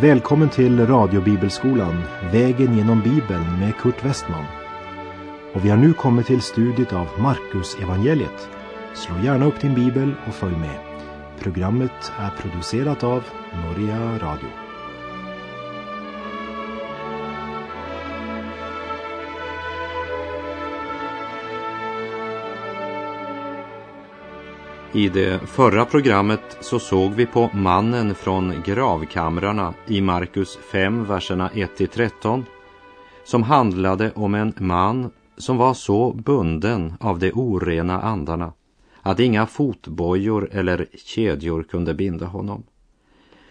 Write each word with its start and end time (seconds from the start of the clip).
Välkommen 0.00 0.48
till 0.48 0.86
radiobibelskolan 0.86 2.02
Vägen 2.32 2.76
genom 2.76 3.00
Bibeln 3.00 3.58
med 3.58 3.76
Kurt 3.76 4.04
Westman. 4.04 4.44
Och 5.54 5.64
vi 5.64 5.70
har 5.70 5.76
nu 5.76 5.92
kommit 5.92 6.26
till 6.26 6.40
studiet 6.40 6.92
av 6.92 7.08
Markus 7.18 7.76
evangeliet. 7.82 8.48
Slå 8.94 9.14
gärna 9.24 9.46
upp 9.46 9.60
din 9.60 9.74
bibel 9.74 10.14
och 10.26 10.34
följ 10.34 10.56
med. 10.56 10.78
Programmet 11.40 12.12
är 12.18 12.30
producerat 12.30 13.04
av 13.04 13.24
Norea 13.52 14.18
Radio. 14.18 14.69
I 24.92 25.08
det 25.08 25.40
förra 25.46 25.84
programmet 25.84 26.56
så 26.60 26.78
såg 26.78 27.12
vi 27.12 27.26
på 27.26 27.50
mannen 27.54 28.14
från 28.14 28.62
gravkamrarna 28.64 29.74
i 29.86 30.00
Markus 30.00 30.58
5, 30.72 31.04
verserna 31.04 31.48
1-13 31.48 32.42
som 33.24 33.42
handlade 33.42 34.12
om 34.14 34.34
en 34.34 34.54
man 34.58 35.10
som 35.36 35.56
var 35.56 35.74
så 35.74 36.12
bunden 36.12 36.94
av 37.00 37.18
de 37.18 37.32
orena 37.32 38.00
andarna 38.00 38.52
att 39.02 39.20
inga 39.20 39.46
fotbojor 39.46 40.48
eller 40.52 40.86
kedjor 41.04 41.62
kunde 41.62 41.94
binda 41.94 42.26
honom. 42.26 42.62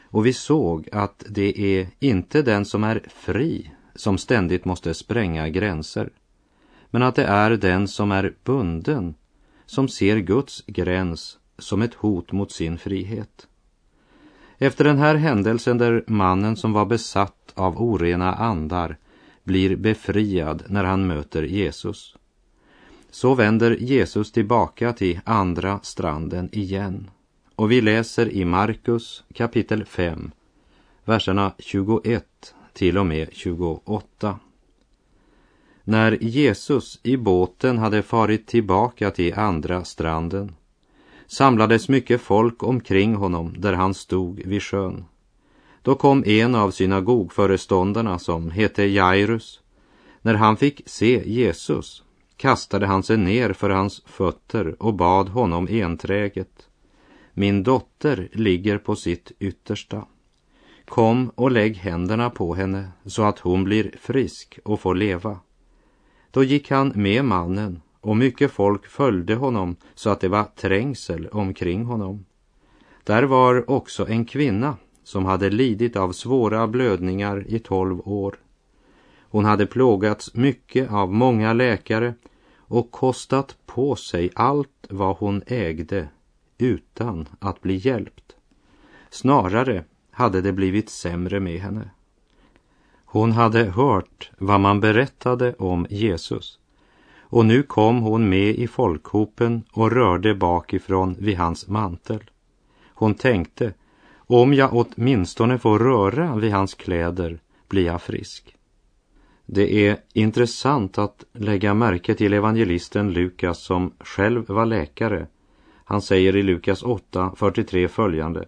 Och 0.04 0.26
vi 0.26 0.34
såg 0.34 0.90
att 0.92 1.24
det 1.30 1.60
är 1.60 1.88
inte 2.00 2.42
den 2.42 2.66
som 2.66 2.84
är 2.84 3.02
fri 3.08 3.72
som 3.96 4.18
ständigt 4.18 4.66
måste 4.66 4.94
spränga 4.94 5.50
gränser, 5.50 6.10
men 6.90 7.04
att 7.04 7.16
det 7.16 7.26
är 7.26 7.52
den 7.52 7.88
som 7.88 8.12
är 8.12 8.34
bunden 8.44 9.14
som 9.70 9.88
ser 9.88 10.17
Guds 10.17 10.64
gräns 10.67 11.38
som 11.58 11.81
ett 11.81 11.94
hot 11.94 12.31
mot 12.31 12.52
sin 12.52 12.78
frihet. 12.78 13.48
Efter 14.58 14.84
den 14.84 14.98
här 14.98 15.16
händelsen 15.16 15.78
där 15.78 16.03
mannen 16.08 16.56
som 16.56 16.73
var 16.73 16.86
besatt 16.86 17.53
av 17.56 17.81
orena 17.81 18.34
andar 18.34 18.97
blir 19.44 19.75
befriad 19.75 20.64
när 20.67 20.84
han 20.84 21.08
möter 21.08 21.44
Jesus, 21.44 22.16
så 23.12 23.36
vänder 23.36 23.72
Jesus 23.72 24.31
tillbaka 24.31 24.94
till 24.94 25.20
andra 25.23 25.80
stranden 25.84 26.50
igen. 26.52 27.09
Och 27.56 27.72
vi 27.72 27.81
läser 27.81 28.30
i 28.30 28.45
Markus 28.45 29.23
kapitel 29.34 29.86
5, 29.86 30.31
verserna 31.06 31.53
21 31.59 32.25
till 32.73 32.97
och 32.97 33.06
med 33.06 33.30
28. 33.31 34.40
När 35.90 36.23
Jesus 36.23 37.00
i 37.04 37.18
båten 37.18 37.78
hade 37.78 38.02
farit 38.02 38.48
tillbaka 38.48 39.12
till 39.12 39.34
andra 39.34 39.84
stranden 39.84 40.56
samlades 41.28 41.90
mycket 41.90 42.22
folk 42.22 42.64
omkring 42.64 43.16
honom 43.16 43.56
där 43.58 43.73
han 43.73 43.94
stod 43.94 44.42
vid 44.46 44.64
sjön. 44.64 45.06
Då 45.81 45.96
kom 45.96 46.23
en 46.26 46.56
av 46.56 46.72
synagogföreståndarna 46.72 48.20
som 48.20 48.52
hette 48.52 48.84
Jairus. 48.84 49.62
När 50.22 50.34
han 50.34 50.58
fick 50.58 50.81
se 50.86 51.23
Jesus 51.26 52.03
kastade 52.38 52.86
han 52.86 53.03
sig 53.03 53.18
ner 53.18 53.53
för 53.53 53.70
hans 53.70 54.02
fötter 54.06 54.84
och 54.84 54.94
bad 54.94 55.30
honom 55.30 55.68
enträget. 55.72 56.68
Min 57.34 57.64
dotter 57.64 58.30
ligger 58.34 58.78
på 58.78 58.96
sitt 58.96 59.31
yttersta. 59.40 60.06
Kom 60.86 61.31
och 61.36 61.52
lägg 61.52 61.78
händerna 61.78 62.30
på 62.30 62.56
henne 62.56 62.90
så 63.06 63.24
att 63.24 63.40
hon 63.40 63.64
blir 63.64 63.96
frisk 64.02 64.59
och 64.64 64.80
får 64.80 64.96
leva. 64.96 65.40
Då 66.31 66.44
gick 66.44 66.72
han 66.72 66.91
med 66.95 67.25
mannen 67.25 67.81
och 68.02 68.17
mycket 68.17 68.52
folk 68.52 68.85
följde 68.85 69.35
honom 69.35 69.75
så 69.95 70.09
att 70.09 70.22
det 70.22 70.27
var 70.27 70.44
trängsel 70.44 71.28
omkring 71.28 71.85
honom. 71.85 72.25
Där 73.03 73.23
var 73.23 73.69
också 73.69 74.07
en 74.07 74.25
kvinna 74.25 74.78
som 75.03 75.25
hade 75.25 75.50
lidit 75.50 75.95
av 75.95 76.12
svåra 76.12 76.68
blödningar 76.68 77.45
i 77.47 77.59
tolv 77.59 78.07
år. 78.07 78.35
Hon 79.31 79.45
hade 79.45 79.66
plågats 79.66 80.34
mycket 80.34 80.91
av 80.91 81.13
många 81.13 81.53
läkare 81.53 82.13
och 82.57 82.91
kostat 82.91 83.57
på 83.66 83.95
sig 83.95 84.29
allt 84.35 84.88
vad 84.89 85.18
hon 85.18 85.44
ägde 85.47 86.09
utan 86.57 87.28
att 87.39 87.62
bli 87.62 87.75
hjälpt. 87.75 88.35
Snarare 89.09 89.84
hade 90.12 90.41
det 90.41 90.53
blivit 90.53 90.89
sämre 90.89 91.39
med 91.39 91.59
henne. 91.59 91.89
Hon 93.12 93.31
hade 93.31 93.64
hört 93.64 94.31
vad 94.38 94.59
man 94.59 94.80
berättade 94.80 95.53
om 95.53 95.88
Jesus 95.90 96.59
och 97.20 97.46
nu 97.46 97.64
kom 97.64 98.02
hon 98.02 98.30
med 98.30 98.56
i 98.56 98.68
folkhopen 98.68 99.64
och 99.72 99.92
rörde 99.92 100.36
bakifrån 100.36 101.16
vid 101.19 101.38
hans 101.38 101.68
mantel. 101.68 102.24
Hon 102.94 103.14
tänkte, 103.14 103.74
om 104.18 104.53
jag 104.53 104.69
åtminstone 104.74 105.58
får 105.58 105.80
röra 105.80 106.36
vid 106.36 106.52
hans 106.52 106.74
kläder 106.74 107.40
blir 107.68 107.86
jag 107.86 108.02
frisk. 108.02 108.56
Det 109.46 109.88
är 109.88 109.98
intressant 110.14 110.98
att 110.98 111.24
lägga 111.34 111.74
märke 111.74 112.16
till 112.16 112.34
evangelisten 112.34 113.12
Lukas 113.12 113.59
som 113.59 113.94
själv 114.00 114.46
var 114.48 114.66
läkare. 114.66 115.28
Han 115.86 116.02
säger 116.02 116.36
i 116.36 116.44
Lukas 116.44 116.84
8.43 116.84 117.88
följande 117.88 118.46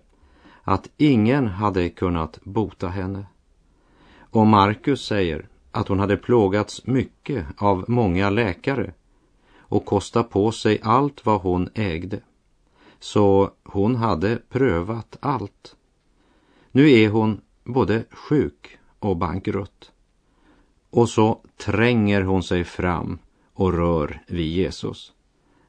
att 0.63 0.89
ingen 0.97 1.47
hade 1.47 1.89
kunnat 1.89 2.39
bota 2.43 2.87
henne. 2.87 3.25
Och 4.31 4.47
Markus 4.47 5.05
säger 5.05 5.47
att 5.71 5.87
hon 5.87 5.99
hade 5.99 6.17
plågats 6.17 6.85
mycket 6.85 7.45
av 7.57 7.85
många 7.87 8.29
läkare 8.29 8.93
och 9.57 9.85
kostat 9.85 10.29
på 10.29 10.51
sig 10.51 10.79
allt 10.83 11.25
vad 11.25 11.41
hon 11.41 11.69
ägde. 11.73 12.19
Så 12.99 13.51
hon 13.63 13.95
hade 13.95 14.39
prövat 14.49 15.17
allt. 15.19 15.75
Nu 16.71 16.91
är 16.91 17.09
hon 17.09 17.41
både 17.63 18.03
sjuk 18.11 18.77
och 18.99 19.17
bankrutt. 19.17 19.91
Och 20.89 21.09
så 21.09 21.41
tränger 21.57 22.21
hon 22.21 22.43
sig 22.43 22.63
fram 22.63 23.19
och 23.53 23.73
rör 23.73 24.21
vid 24.27 24.47
Jesus. 24.47 25.13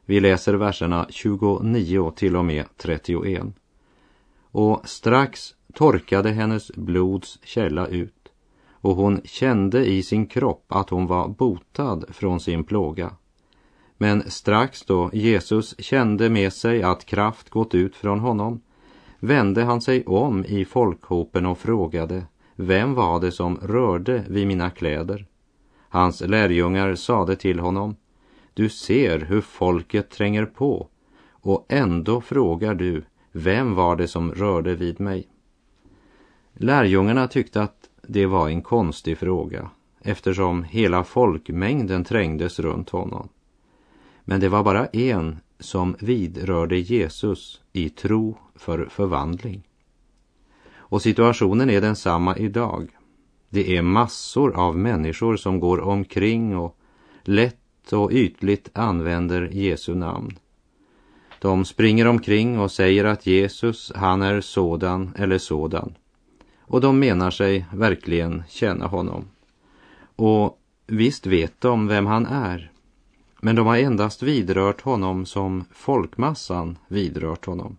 Vi 0.04 0.20
läser 0.20 0.54
verserna 0.54 1.06
29 1.10 2.12
till 2.16 2.36
och 2.36 2.44
med 2.44 2.64
31. 2.76 3.42
Och 4.40 4.88
strax 4.88 5.54
torkade 5.74 6.30
hennes 6.30 6.70
blods 6.74 7.38
källa 7.42 7.86
ut 7.86 8.21
och 8.82 8.97
hon 8.97 9.20
kände 9.25 9.87
i 9.87 10.03
sin 10.03 10.26
kropp 10.26 10.65
att 10.69 10.91
hon 10.91 11.06
var 11.06 11.28
botad 11.28 12.04
från 12.09 12.41
sin 12.41 12.65
plåga. 12.65 13.10
Men 13.97 14.31
strax 14.31 14.82
då 14.82 15.10
Jesus 15.12 15.75
kände 15.78 16.31
med 16.31 16.53
sig 16.53 16.82
att 16.82 17.04
kraft 17.04 17.50
gått 17.50 17.75
ut 17.75 17.97
från 17.97 18.20
honom 18.20 18.60
vände 19.19 19.62
han 19.65 19.81
sig 19.81 20.04
om 20.04 20.44
i 20.44 20.65
folkhopen 20.65 21.47
och 21.47 21.59
frågade 21.59 22.26
vem 22.56 22.94
var 22.94 23.20
det 23.20 23.32
som 23.32 23.56
rörde 23.56 24.25
vid 24.28 24.47
mina 24.47 24.70
kläder? 24.70 25.26
Hans 25.88 26.20
lärjungar 26.20 26.94
sade 26.94 27.37
till 27.37 27.60
honom 27.60 27.97
Du 28.54 28.69
ser 28.69 29.19
hur 29.19 29.41
folket 29.41 30.10
tränger 30.10 30.44
på 30.44 30.88
och 31.31 31.66
ändå 31.69 32.20
frågar 32.20 32.75
du 32.75 33.04
vem 33.32 33.75
var 33.75 33.97
det 33.97 34.09
som 34.09 34.32
rörde 34.32 34.75
vid 34.75 35.00
mig? 35.00 35.28
Lärjungarna 36.53 37.28
tyckte 37.28 37.62
att 37.62 37.81
det 38.08 38.26
var 38.26 38.48
en 38.48 38.62
konstig 38.62 39.18
fråga 39.18 39.70
eftersom 40.00 40.64
hela 40.64 41.04
folkmängden 41.04 42.04
trängdes 42.04 42.60
runt 42.60 42.90
honom. 42.90 43.28
Men 44.24 44.40
det 44.40 44.48
var 44.48 44.62
bara 44.62 44.86
en 44.86 45.40
som 45.60 45.96
vidrörde 46.00 46.78
Jesus 46.78 47.60
i 47.72 47.88
tro 47.88 48.38
för 48.54 48.86
förvandling. 48.90 49.62
Och 50.74 51.02
situationen 51.02 51.70
är 51.70 51.80
densamma 51.80 52.36
idag. 52.36 52.88
Det 53.48 53.76
är 53.76 53.82
massor 53.82 54.56
av 54.56 54.78
människor 54.78 55.37
som 55.37 55.60
går 55.60 55.81
omkring 55.81 56.56
och 56.56 56.76
lätt 57.22 57.93
och 57.93 58.12
ytligt 58.12 58.70
använder 58.72 59.49
Jesu 59.52 59.94
namn. 59.94 60.38
De 61.40 61.64
springer 61.64 62.06
omkring 62.06 62.58
och 62.60 62.70
säger 62.70 63.04
att 63.04 63.26
Jesus, 63.26 63.93
han 63.94 64.22
är 64.22 64.40
sådan 64.40 65.10
eller 65.16 65.38
sådan 65.38 65.94
och 66.67 66.81
de 66.81 66.99
menar 66.99 67.31
sig 67.31 67.67
verkligen 67.73 68.43
känna 68.49 68.87
honom. 68.87 69.25
Och 70.17 70.59
visst 70.87 71.26
vet 71.26 71.61
de 71.61 71.87
vem 71.87 72.06
han 72.06 72.26
är, 72.26 72.70
men 73.41 73.56
de 73.56 73.67
har 73.67 73.76
endast 73.76 74.23
vidrört 74.23 74.81
honom 74.81 75.26
som 75.26 75.64
folkmassan 75.73 76.79
vidrört 76.88 77.44
honom. 77.47 77.76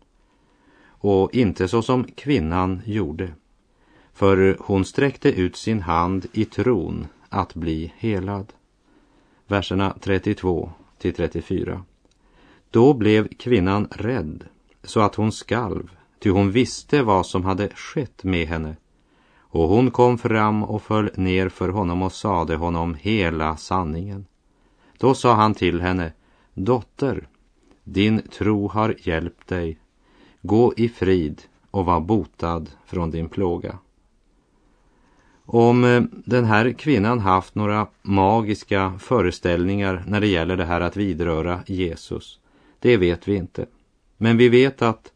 Och 0.86 1.34
inte 1.34 1.68
så 1.68 1.82
som 1.82 2.04
kvinnan 2.04 2.82
gjorde, 2.86 3.34
för 4.14 4.58
hon 4.60 4.86
sträckte 4.86 5.30
ut 5.30 5.56
sin 5.56 5.82
hand 5.82 6.26
i 6.34 6.46
tron 6.46 7.08
att 7.30 7.54
bli 7.56 7.94
helad. 7.98 8.54
Verserna 9.48 9.96
32 10.02 10.72
till 10.98 11.14
34. 11.14 11.84
Då 12.72 12.94
blev 12.94 13.28
kvinnan 13.28 13.88
rädd 13.92 14.44
så 14.84 15.00
att 15.00 15.16
hon 15.16 15.32
skalv, 15.32 15.90
ty 16.24 16.30
hon 16.30 16.52
visste 16.52 17.04
vad 17.04 17.26
som 17.26 17.46
hade 17.46 17.70
skett 17.70 18.24
med 18.24 18.48
henne 18.48 18.76
och 19.40 19.70
hon 19.70 19.92
kom 19.92 20.18
fram 20.18 20.64
och 20.64 20.82
föll 20.82 21.10
ner 21.16 21.50
för 21.50 21.70
honom 21.70 22.02
och 22.02 22.12
sade 22.12 22.56
honom 22.56 22.96
hela 23.00 23.58
sanningen. 23.58 24.26
Då 24.98 25.14
sa 25.14 25.34
han 25.34 25.54
till 25.54 25.82
henne, 25.82 26.14
dotter, 26.54 27.28
din 27.84 28.22
tro 28.22 28.68
har 28.68 28.96
hjälpt 29.00 29.48
dig. 29.48 29.78
Gå 30.42 30.74
i 30.78 30.90
frid 30.90 31.42
och 31.72 31.86
var 31.86 32.00
botad 32.00 32.70
från 32.86 33.12
din 33.12 33.30
plåga. 33.30 33.78
Om 35.46 35.84
eh, 35.84 36.04
den 36.26 36.46
här 36.46 36.72
kvinnan 36.72 37.20
haft 37.20 37.56
några 37.56 37.88
magiska 38.02 38.94
föreställningar 39.00 40.04
när 40.08 40.22
det 40.22 40.28
gäller 40.28 40.58
det 40.58 40.66
här 40.66 40.82
att 40.82 40.98
vidröra 40.98 41.60
Jesus, 41.66 42.40
det 42.80 42.98
vet 42.98 43.28
vi 43.28 43.36
inte. 43.36 43.66
Men 44.18 44.38
vi 44.38 44.50
vet 44.50 44.82
att 44.82 45.13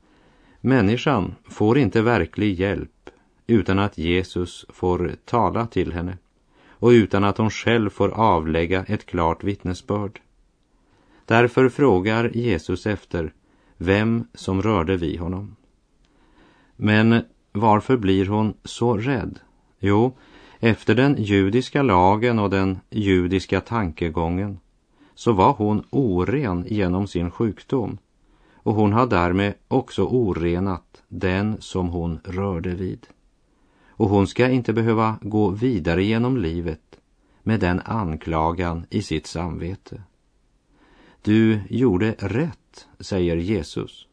människan 0.62 1.36
får 1.44 1.77
inte 1.77 2.01
verklig 2.01 2.59
hjälp 2.59 3.09
utan 3.48 3.80
att 3.80 3.98
Jesus 3.98 4.65
får 4.69 5.15
tala 5.25 5.68
till 5.68 5.94
henne 5.94 6.18
och 6.69 6.89
utan 6.89 7.24
att 7.24 7.38
hon 7.38 7.50
själv 7.50 7.89
får 7.89 8.09
avlägga 8.09 8.83
ett 8.83 9.06
klart 9.06 9.44
vittnesbörd. 9.44 10.19
Därför 11.25 11.69
frågar 11.69 12.31
Jesus 12.38 12.88
efter 12.88 13.33
vem 13.77 14.27
som 14.33 14.62
rörde 14.62 14.98
vid 14.98 15.19
honom. 15.19 15.56
Men 16.75 17.21
varför 17.51 17.98
blir 17.98 18.25
hon 18.25 18.54
så 18.63 18.98
rädd? 18.98 19.39
Jo, 19.80 20.18
efter 20.59 20.95
den 20.95 21.15
judiska 21.24 21.81
lagen 21.81 22.39
och 22.39 22.50
den 22.50 22.80
judiska 22.89 23.62
tankegången 23.62 24.59
så 25.15 25.31
var 25.31 25.54
hon 25.54 25.83
oren 25.89 26.65
genom 26.68 27.07
sin 27.07 27.31
sjukdom 27.31 27.98
och 28.68 28.75
hon 28.75 28.94
har 28.94 29.08
därmed 29.08 29.54
också 29.68 30.04
orenat 30.04 31.04
den 31.08 31.58
som 31.60 31.90
hon 31.90 32.19
rörde 32.24 32.69
vid. 32.69 33.08
Och 33.88 34.10
hon 34.10 34.28
ska 34.28 34.50
inte 34.50 34.74
behöva 34.74 35.18
gå 35.22 35.50
vidare 35.50 36.04
genom 36.04 36.38
livet 36.38 37.00
med 37.44 37.60
den 37.60 37.81
anklagan 37.86 38.86
i 38.90 39.02
sitt 39.02 39.28
samvete. 39.28 40.02
Du 41.22 41.60
gjorde 41.69 42.16
rätt, 42.19 42.88
säger 43.00 43.36
Jesus. 43.36 44.08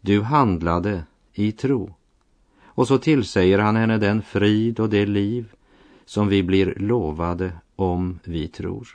Du 0.00 0.22
handlade 0.22 1.04
i 1.32 1.52
tro. 1.52 1.94
Och 2.64 2.88
så 2.88 2.98
tillsäger 2.98 3.58
han 3.58 3.76
henne 3.76 3.98
den 3.98 4.22
frid 4.22 4.80
och 4.80 4.88
det 4.88 5.06
liv 5.06 5.52
som 6.04 6.28
vi 6.28 6.42
blir 6.42 6.74
lovade 6.76 7.52
om 7.76 8.18
vi 8.24 8.48
tror. 8.48 8.88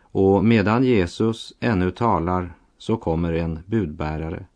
Och 0.00 0.44
medan 0.44 0.84
Jesus 0.84 1.52
ännu 1.60 1.90
talar 1.90 2.52
så 2.82 2.96
kommer 2.96 3.32
en 3.32 3.58
budbärare. 3.66 4.46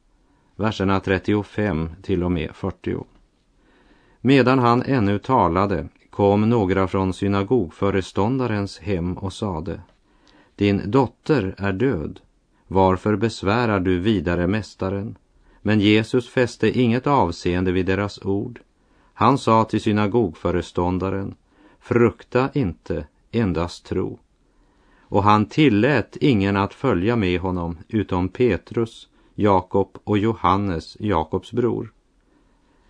Verserna 0.56 1.00
35 1.00 1.90
till 2.02 2.24
och 2.24 2.32
med 2.32 2.50
40. 2.54 3.04
Medan 4.20 4.58
han 4.58 4.82
ännu 4.82 5.18
talade 5.18 5.88
kom 6.10 6.48
några 6.48 6.88
från 6.88 7.12
synagogföreståndarens 7.12 8.78
hem 8.78 9.18
och 9.18 9.32
sade 9.32 9.80
Din 10.54 10.90
dotter 10.90 11.54
är 11.58 11.72
död. 11.72 12.20
Varför 12.66 13.16
besvärar 13.16 13.80
du 13.80 13.98
vidare 13.98 14.46
mästaren? 14.46 15.18
Men 15.62 15.80
Jesus 15.80 16.28
fäste 16.28 16.80
inget 16.80 17.06
avseende 17.06 17.72
vid 17.72 17.86
deras 17.86 18.24
ord. 18.24 18.60
Han 19.14 19.38
sa 19.38 19.64
till 19.64 19.80
synagogföreståndaren 19.80 21.34
Frukta 21.80 22.50
inte, 22.54 23.06
endast 23.30 23.86
tro. 23.86 24.18
Och 25.08 25.22
han 25.22 25.46
tillät 25.46 26.16
ingen 26.20 26.56
att 26.56 26.74
följa 26.74 27.16
med 27.16 27.40
honom 27.40 27.78
utom 27.88 28.28
Petrus, 28.28 29.08
Jakob 29.34 29.98
och 30.04 30.18
Johannes, 30.18 30.96
Jakobs 31.00 31.52
bror. 31.52 31.92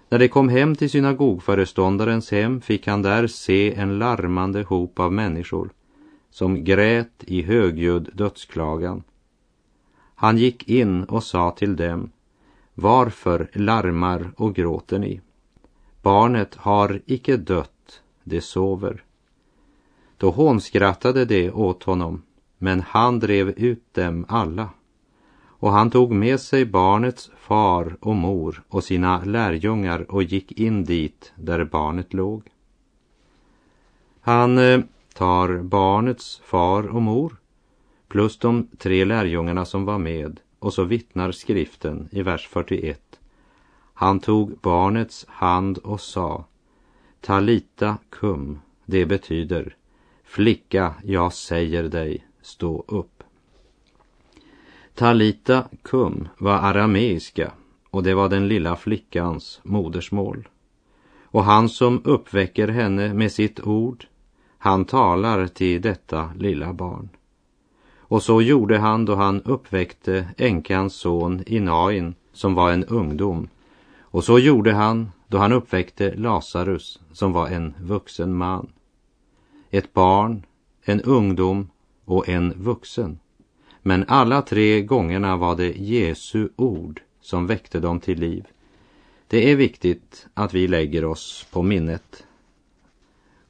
När 0.09 0.19
de 0.19 0.29
kom 0.29 0.49
hem 0.49 0.77
till 0.77 0.91
synagogföreståndarens 0.91 2.31
hem 2.31 2.61
fick 2.61 2.87
han 2.87 3.03
där 3.03 3.27
se 3.27 3.75
en 3.75 3.99
larmande 3.99 4.63
hop 4.63 5.01
av 5.01 5.13
människor 5.13 5.71
som 6.31 6.65
grät 6.65 7.25
i 7.27 7.43
högljudd 7.43 8.11
dödsklagan. 8.15 9.03
Han 10.15 10.39
gick 10.39 10.69
in 10.69 11.05
och 11.05 11.23
sa 11.23 11.51
till 11.51 11.77
dem, 11.77 12.11
varför 12.75 13.51
larmar 13.53 14.31
och 14.37 14.55
gråter 14.55 14.99
ni? 14.99 15.21
Barnet 16.03 16.55
har 16.55 17.01
icke 17.07 17.37
dött, 17.37 18.03
det 18.25 18.41
sover. 18.41 19.06
Då 20.19 20.31
hånskrattade 20.31 21.25
de 21.25 21.51
åt 21.51 21.83
honom, 21.83 22.23
men 22.59 22.81
han 22.81 23.19
drev 23.19 23.49
ut 23.49 23.95
dem 23.95 24.27
alla. 24.29 24.69
Och 25.59 25.71
han 25.71 25.91
tog 25.91 26.13
med 26.13 26.41
sig 26.41 26.65
barnets 26.65 27.31
far 27.37 27.97
och 28.01 28.17
mor 28.17 28.63
och 28.69 28.85
sina 28.85 29.25
lärjungar 29.25 30.11
och 30.11 30.23
gick 30.23 30.53
in 30.53 30.85
dit 30.85 31.33
där 31.37 31.65
barnet 31.65 32.15
låg. 32.15 32.43
Han 34.21 34.59
eh, 34.59 34.81
tar 35.15 35.63
barnets 35.63 36.41
far 36.45 36.87
och 36.87 37.03
mor 37.03 37.37
plus 38.09 38.39
de 38.39 38.69
tre 38.79 39.05
lärjungarna 39.05 39.65
som 39.65 39.85
var 39.85 39.99
med 39.99 40.41
och 40.59 40.75
så 40.75 40.85
vittnar 40.85 41.33
skriften 41.33 42.09
i 42.13 42.23
vers 42.23 42.49
41. 42.49 43.01
Han 43.95 44.21
tog 44.21 44.59
barnets 44.59 45.27
hand 45.29 45.79
och 45.79 46.01
sa 46.01 46.45
Talita 47.21 47.99
kum, 48.11 48.59
det 48.85 49.07
betyder 49.07 49.77
Flicka, 50.27 50.95
jag 51.05 51.33
säger 51.33 51.83
dig, 51.83 52.27
stå 52.43 52.85
upp. 52.89 53.23
Talita 54.95 55.65
kum 55.83 56.29
var 56.39 56.53
arameiska 56.53 57.53
och 57.91 58.03
det 58.03 58.15
var 58.15 58.29
den 58.29 58.49
lilla 58.49 58.77
flickans 58.77 59.61
modersmål. 59.63 60.49
Och 61.23 61.45
han 61.45 61.69
som 61.69 62.03
uppväcker 62.05 62.69
henne 62.69 63.15
med 63.15 63.33
sitt 63.33 63.61
ord, 63.61 64.07
han 64.59 64.85
talar 64.85 65.47
till 65.47 65.83
detta 65.83 66.31
lilla 66.37 66.73
barn. 66.73 67.09
Och 67.99 68.23
så 68.23 68.43
gjorde 68.43 68.79
han 68.79 69.05
då 69.05 69.15
han 69.15 69.43
uppväckte 69.43 70.29
änkans 70.37 70.95
son 70.95 71.43
Inain, 71.47 72.15
som 72.33 72.55
var 72.55 72.73
en 72.73 72.85
ungdom. 72.85 73.49
Och 74.01 74.25
så 74.25 74.39
gjorde 74.39 74.73
han 74.73 75.11
då 75.27 75.39
han 75.39 75.53
uppväckte 75.53 76.15
Lazarus, 76.15 77.01
som 77.13 77.33
var 77.33 77.49
en 77.49 77.75
vuxen 77.81 78.35
man. 78.35 78.69
Ett 79.71 79.93
barn, 79.93 80.47
en 80.83 81.01
ungdom 81.01 81.71
och 82.05 82.29
en 82.29 82.63
vuxen. 82.63 83.19
Men 83.83 84.05
alla 84.09 84.43
tre 84.43 84.83
gångerna 84.83 85.37
var 85.37 85.57
det 85.57 85.73
Jesu 85.73 86.49
ord 86.57 87.01
som 87.21 87.47
väckte 87.47 87.81
dem 87.81 88.01
till 88.01 88.21
liv. 88.21 88.47
Det 89.29 89.51
är 89.51 89.57
viktigt 89.57 90.27
att 90.35 90.55
vi 90.55 90.69
lägger 90.69 91.05
oss 91.05 91.47
på 91.51 91.63
minnet. 91.63 92.27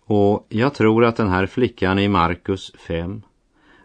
Och 0.05 0.47
jag 0.49 0.75
tror 0.75 1.05
att 1.05 1.17
den 1.17 1.29
här 1.29 1.47
flickan 1.47 1.99
i 1.99 2.09
Markus 2.09 2.73
5 2.79 3.23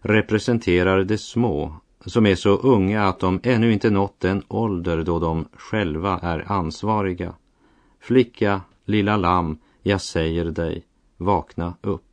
representerar 0.02 1.04
de 1.04 1.18
små 1.18 1.76
som 2.06 2.26
är 2.26 2.36
så 2.36 2.50
unga 2.50 3.08
att 3.08 3.20
de 3.20 3.40
ännu 3.44 3.74
inte 3.74 3.90
nått 3.90 4.20
den 4.20 4.44
ålder 4.48 5.04
då 5.04 5.20
de 5.20 5.48
själva 5.54 6.20
är 6.20 6.52
ansvariga. 6.52 7.34
Flicka, 8.00 8.62
lilla 8.86 9.18
lamm, 9.18 9.58
jag 9.82 10.02
säger 10.02 10.46
dig, 10.46 10.84
vakna 11.18 11.74
upp. 11.82 12.11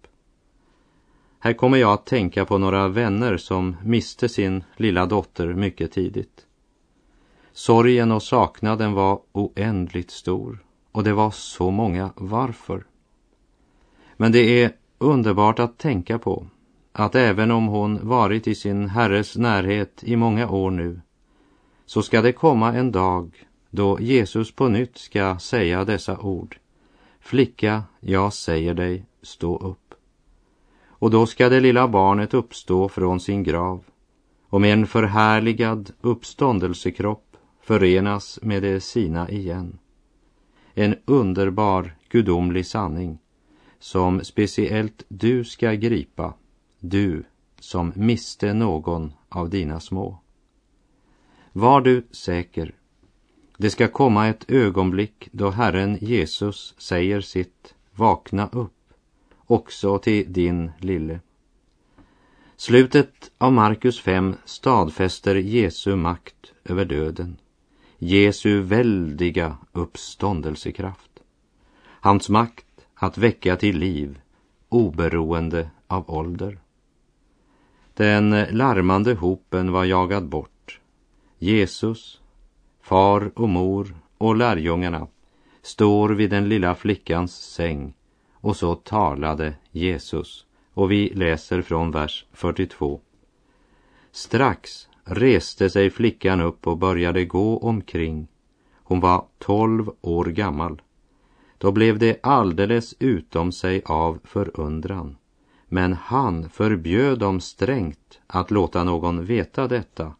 Här 1.41 1.53
kommer 1.53 1.79
jag 1.79 1.93
att 1.93 2.07
tänka 2.07 2.45
på 2.45 2.59
några 2.59 2.89
vänner 2.89 3.37
som 3.37 3.77
miste 3.85 4.29
sin 4.29 4.65
lilla 4.77 5.07
dotter 5.07 5.55
mycket 5.55 5.93
tidigt. 5.93 6.47
Sorgen 7.53 8.13
och 8.13 8.23
saknaden 8.23 8.93
var 8.93 9.21
oändligt 9.33 10.11
stor 10.11 10.65
och 10.93 11.05
det 11.05 11.13
var 11.13 11.31
så 11.31 11.71
många 11.71 12.13
varför. 12.17 12.87
Men 14.17 14.33
det 14.33 14.63
är 14.63 14.73
underbart 14.99 15.59
att 15.59 15.79
tänka 15.79 16.19
på 16.19 16.47
att 16.93 17.15
även 17.15 17.51
om 17.51 17.67
hon 17.67 18.09
varit 18.09 18.47
i 18.47 18.55
sin 18.55 18.89
herres 18.89 19.37
närhet 19.37 20.05
i 20.05 20.17
många 20.17 20.49
år 20.51 20.71
nu 20.71 21.01
så 21.87 22.03
ska 22.03 22.23
det 22.23 22.33
komma 22.33 22.75
en 22.75 22.93
dag 22.93 23.47
då 23.71 24.01
Jesus 24.01 24.53
på 24.53 24.69
nytt 24.69 24.99
ska 24.99 25.39
säga 25.39 25.85
dessa 25.85 26.19
ord. 26.19 26.59
Flicka, 27.21 27.83
jag 28.01 28.33
säger 28.33 28.75
dig, 28.75 29.05
stå 29.23 29.57
upp. 29.57 29.88
Och 30.99 31.11
då 31.11 31.27
ska 31.27 31.49
det 31.49 31.61
lilla 31.61 31.89
barnet 31.89 32.35
uppstå 32.35 32.89
från 32.89 33.21
sin 33.21 33.43
grav 33.43 33.85
och 34.49 34.61
med 34.61 34.73
en 34.73 34.87
förhärligad 34.87 35.93
uppståndelsekropp 36.01 37.37
förenas 37.61 38.39
med 38.43 38.63
det 38.63 38.81
sina 38.81 39.31
igen. 39.31 39.79
En 40.75 40.95
underbar 41.05 41.97
gudomlig 42.09 42.67
sanning 42.67 43.19
som 43.79 44.25
speciellt 44.25 45.05
du 45.09 45.45
ska 45.45 45.73
gripa 45.73 46.35
du 46.81 47.25
som 47.61 47.93
miste 47.97 48.53
någon 48.53 49.13
av 49.29 49.51
dina 49.51 49.81
små. 49.81 50.19
Var 51.53 51.81
du 51.81 52.07
säker. 52.11 52.75
Det 53.57 53.71
ska 53.71 53.89
komma 53.89 54.29
ett 54.29 54.51
ögonblick 54.51 55.29
då 55.33 55.51
Herren 55.51 55.99
Jesus 56.01 56.75
säger 56.79 57.21
sitt 57.21 57.75
vakna 57.95 58.49
upp 58.53 58.78
också 59.49 59.99
till 59.99 60.33
din 60.33 60.73
lille. 60.79 61.21
Slutet 62.57 63.31
av 63.39 63.53
Markus 63.53 64.01
5 64.01 64.35
stadfäster 64.45 65.35
Jesu 65.35 65.97
makt 65.97 66.53
över 66.65 66.85
döden, 66.85 67.37
Jesu 67.99 68.61
väldiga 68.61 69.57
uppståndelsekraft, 69.73 71.11
hans 71.85 72.29
makt 72.29 72.67
att 72.95 73.19
väcka 73.19 73.57
till 73.57 73.79
liv 73.79 74.21
oberoende 74.69 75.71
av 75.87 76.11
ålder. 76.11 76.59
Den 77.95 78.31
larmande 78.51 79.15
hopen 79.15 79.73
var 79.73 79.85
jagad 79.85 80.29
bort. 80.29 80.81
Jesus, 81.39 82.21
far 82.81 83.33
och 83.35 83.49
mor 83.49 83.97
och 84.19 84.37
lärjungarna 84.37 85.07
står 85.63 86.09
vid 86.09 86.31
den 86.31 86.49
lilla 86.49 86.75
flickans 86.75 87.37
säng 87.37 87.95
och 88.41 88.57
så 88.57 88.75
talade 88.75 89.55
Jesus. 89.71 90.47
Och 90.75 90.91
vi 90.91 91.13
läser 91.15 91.63
från 91.63 91.91
vers 91.91 92.27
42. 92.33 93.01
Strax 94.13 94.89
reste 95.05 95.71
sig 95.71 95.91
flickan 95.91 96.41
upp 96.41 96.67
och 96.67 96.79
började 96.79 97.25
gå 97.25 97.59
omkring. 97.59 98.29
Hon 98.75 99.01
var 99.01 99.25
tolv 99.39 99.91
år 100.01 100.25
gammal. 100.25 100.83
Då 101.59 101.73
blev 101.73 101.99
det 101.99 102.19
alldeles 102.23 102.95
utom 102.99 103.53
sig 103.53 103.83
av 103.85 104.19
förundran. 104.25 105.17
Men 105.69 105.93
han 105.93 106.49
förbjöd 106.51 107.19
dem 107.19 107.41
strängt 107.41 108.21
att 108.27 108.51
låta 108.51 108.85
någon 108.85 109.25
veta 109.25 109.69
detta 109.69 110.15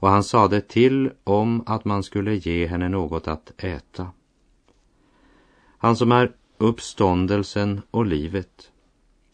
och 0.00 0.08
han 0.08 0.24
sade 0.24 0.60
till 0.60 1.10
om 1.24 1.62
att 1.66 1.84
man 1.84 2.02
skulle 2.02 2.34
ge 2.34 2.66
henne 2.66 2.88
något 2.88 3.28
att 3.28 3.52
äta. 3.56 4.06
Han 5.78 5.96
som 5.96 6.12
är 6.12 6.32
uppståndelsen 6.60 7.82
och 7.90 8.06
livet, 8.06 8.70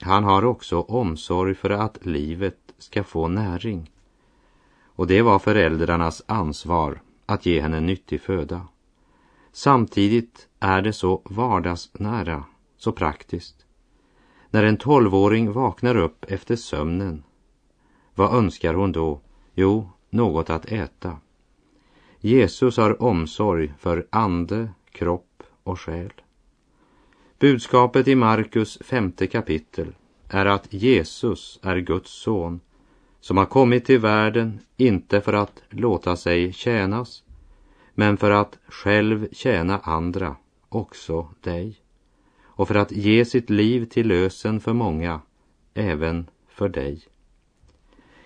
han 0.01 0.25
har 0.25 0.45
också 0.45 0.81
omsorg 0.81 1.55
för 1.55 1.71
att 1.71 2.07
livet 2.07 2.59
ska 2.79 3.05
få 3.05 3.29
näring. 3.29 3.91
Och 4.85 5.07
det 5.07 5.23
var 5.23 5.39
föräldrarnas 5.39 6.23
ansvar 6.27 7.01
att 7.27 7.47
ge 7.47 7.61
henne 7.61 7.81
nyttig 7.81 8.21
föda. 8.21 8.69
Samtidigt 9.53 10.49
är 10.61 10.83
det 10.83 10.93
så 10.93 11.23
vardagsnära, 11.25 12.45
så 12.77 12.93
praktiskt. 12.93 13.67
När 14.51 14.65
en 14.65 14.77
tolvåring 14.77 15.53
vaknar 15.53 15.97
upp 15.97 16.25
efter 16.29 16.57
sömnen, 16.57 17.23
vad 18.15 18.35
önskar 18.35 18.75
hon 18.75 18.93
då? 18.93 19.21
Jo, 19.55 19.91
något 20.11 20.51
att 20.51 20.67
äta. 20.67 21.17
Jesus 22.21 22.77
har 22.77 23.03
omsorg 23.03 23.75
för 23.79 24.07
ande, 24.11 24.69
kropp 24.91 25.43
och 25.63 25.81
själ. 25.81 26.13
Budskapet 27.39 28.09
i 28.09 28.15
Markus 28.15 28.79
femte 28.81 29.27
kapitel 29.27 29.95
är 30.29 30.47
att 30.47 30.73
Jesus 30.73 31.59
är 31.63 31.77
Guds 31.77 32.11
son 32.11 32.61
som 33.21 33.37
har 33.37 33.47
kommit 33.47 33.85
till 33.85 33.99
världen 33.99 34.61
inte 34.77 35.21
för 35.21 35.33
att 35.33 35.63
låta 35.71 36.17
sig 36.17 36.53
tjänas 36.53 37.25
men 37.95 38.17
för 38.17 38.31
att 38.31 38.59
själv 38.69 39.29
tjäna 39.33 39.79
andra, 39.79 40.37
också 40.69 41.29
dig 41.41 41.77
och 42.43 42.69
för 42.69 42.75
att 42.75 42.93
ge 42.93 43.25
sitt 43.25 43.51
liv 43.51 43.85
till 43.85 44.09
lösen 44.09 44.61
för 44.61 44.73
många, 44.73 45.21
även 45.75 46.31
för 46.49 46.69
dig. 46.69 47.01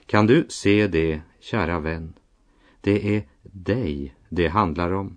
Kan 0.06 0.26
du 0.26 0.46
se 0.48 0.86
det, 0.86 1.20
kära 1.40 1.80
vän? 1.80 2.12
Det 2.80 3.16
är 3.16 3.22
dig 3.42 4.14
det 4.28 4.48
handlar 4.48 4.92
om. 4.92 5.16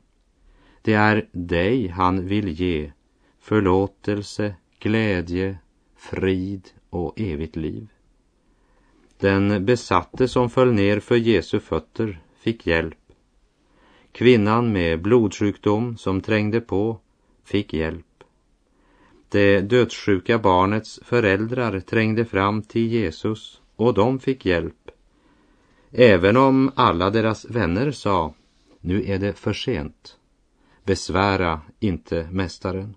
Det 0.82 0.94
är 0.94 1.30
dig 1.32 1.88
han 1.88 2.28
vill 2.28 2.50
ge 2.50 2.92
förlåtelse, 3.44 4.56
glädje, 4.80 5.58
frid 5.96 6.70
och 6.90 7.20
evigt 7.20 7.56
liv. 7.56 7.88
Den 9.18 9.66
besatte 9.66 10.28
som 10.28 10.50
föll 10.50 10.74
ner 10.74 11.00
för 11.00 11.16
Jesu 11.16 11.60
fötter 11.60 12.22
fick 12.40 12.68
hjälp. 12.68 12.98
Kvinnan 14.12 14.72
med 14.72 15.02
blodsjukdom 15.02 15.98
som 15.98 16.22
trängde 16.22 16.62
på 16.62 17.00
fick 17.44 17.74
hjälp. 17.74 18.24
Det 19.30 19.62
dödssjuka 19.62 20.40
barnets 20.40 21.00
föräldrar 21.04 21.80
trängde 21.80 22.26
fram 22.26 22.62
till 22.62 22.88
Jesus 22.88 23.62
och 23.76 23.94
de 23.94 24.20
fick 24.20 24.46
hjälp. 24.46 24.92
Även 25.92 26.38
om 26.38 26.72
alla 26.76 27.10
deras 27.10 27.46
vänner 27.46 27.92
sa, 27.92 28.34
nu 28.80 29.04
är 29.06 29.20
det 29.20 29.34
för 29.34 29.54
sent. 29.54 30.18
Besvära 30.84 31.62
inte 31.80 32.28
mästaren. 32.32 32.96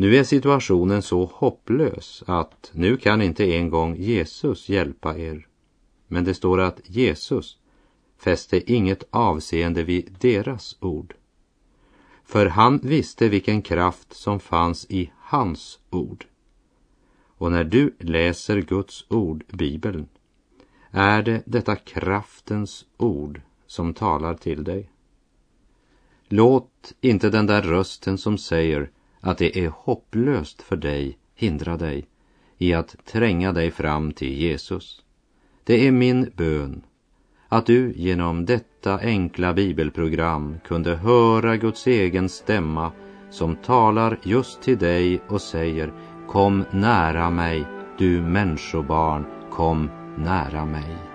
Nu 0.00 0.16
är 0.16 0.24
situationen 0.24 1.02
så 1.02 1.24
hopplös 1.34 2.24
att 2.26 2.70
nu 2.74 2.96
kan 2.96 3.22
inte 3.22 3.52
en 3.54 3.70
gång 3.70 3.96
Jesus 3.96 4.68
hjälpa 4.68 5.18
er. 5.18 5.46
Men 6.06 6.24
det 6.24 6.34
står 6.34 6.60
att 6.60 6.80
Jesus 6.84 7.58
fäste 8.18 8.72
inget 8.72 9.04
avseende 9.10 9.82
vid 9.82 10.16
deras 10.20 10.76
ord. 10.80 11.14
För 12.24 12.46
han 12.46 12.78
visste 12.78 13.28
vilken 13.28 13.62
kraft 13.62 14.12
som 14.12 14.40
fanns 14.40 14.86
i 14.88 15.10
hans 15.18 15.78
ord. 15.90 16.26
Och 17.26 17.52
när 17.52 17.64
du 17.64 17.96
läser 17.98 18.60
Guds 18.60 19.04
ord, 19.08 19.44
Bibeln, 19.48 20.08
är 20.90 21.22
det 21.22 21.42
detta 21.46 21.76
kraftens 21.76 22.84
ord 22.96 23.40
som 23.66 23.94
talar 23.94 24.34
till 24.34 24.64
dig. 24.64 24.90
Låt 26.28 26.94
inte 27.00 27.30
den 27.30 27.46
där 27.46 27.62
rösten 27.62 28.18
som 28.18 28.38
säger 28.38 28.90
att 29.20 29.38
det 29.38 29.64
är 29.64 29.68
hopplöst 29.68 30.62
för 30.62 30.76
dig 30.76 31.18
hindra 31.34 31.76
dig 31.76 32.06
i 32.58 32.74
att 32.74 32.96
tränga 33.04 33.52
dig 33.52 33.70
fram 33.70 34.12
till 34.12 34.32
Jesus. 34.32 35.04
Det 35.64 35.86
är 35.86 35.92
min 35.92 36.32
bön 36.36 36.82
att 37.48 37.66
du 37.66 37.92
genom 37.96 38.46
detta 38.46 38.98
enkla 38.98 39.54
bibelprogram 39.54 40.58
kunde 40.64 40.96
höra 40.96 41.56
Guds 41.56 41.86
egen 41.86 42.28
stämma 42.28 42.92
som 43.30 43.56
talar 43.56 44.18
just 44.22 44.62
till 44.62 44.78
dig 44.78 45.20
och 45.28 45.40
säger 45.40 45.92
Kom 46.28 46.64
nära 46.70 47.30
mig, 47.30 47.64
du 47.98 48.22
människobarn, 48.22 49.24
kom 49.50 49.90
nära 50.16 50.64
mig. 50.64 51.07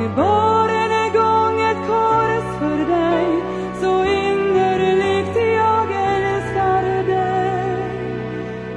Jag 0.00 0.14
bar 0.16 0.68
en 0.68 1.12
gång 1.12 1.60
ett 1.60 1.86
kors 1.86 2.58
för 2.58 2.78
dig, 2.78 3.26
så 3.80 4.04
innerligt 4.04 5.36
jag 5.36 5.92
älskar 5.92 7.02
dig. 7.06 7.76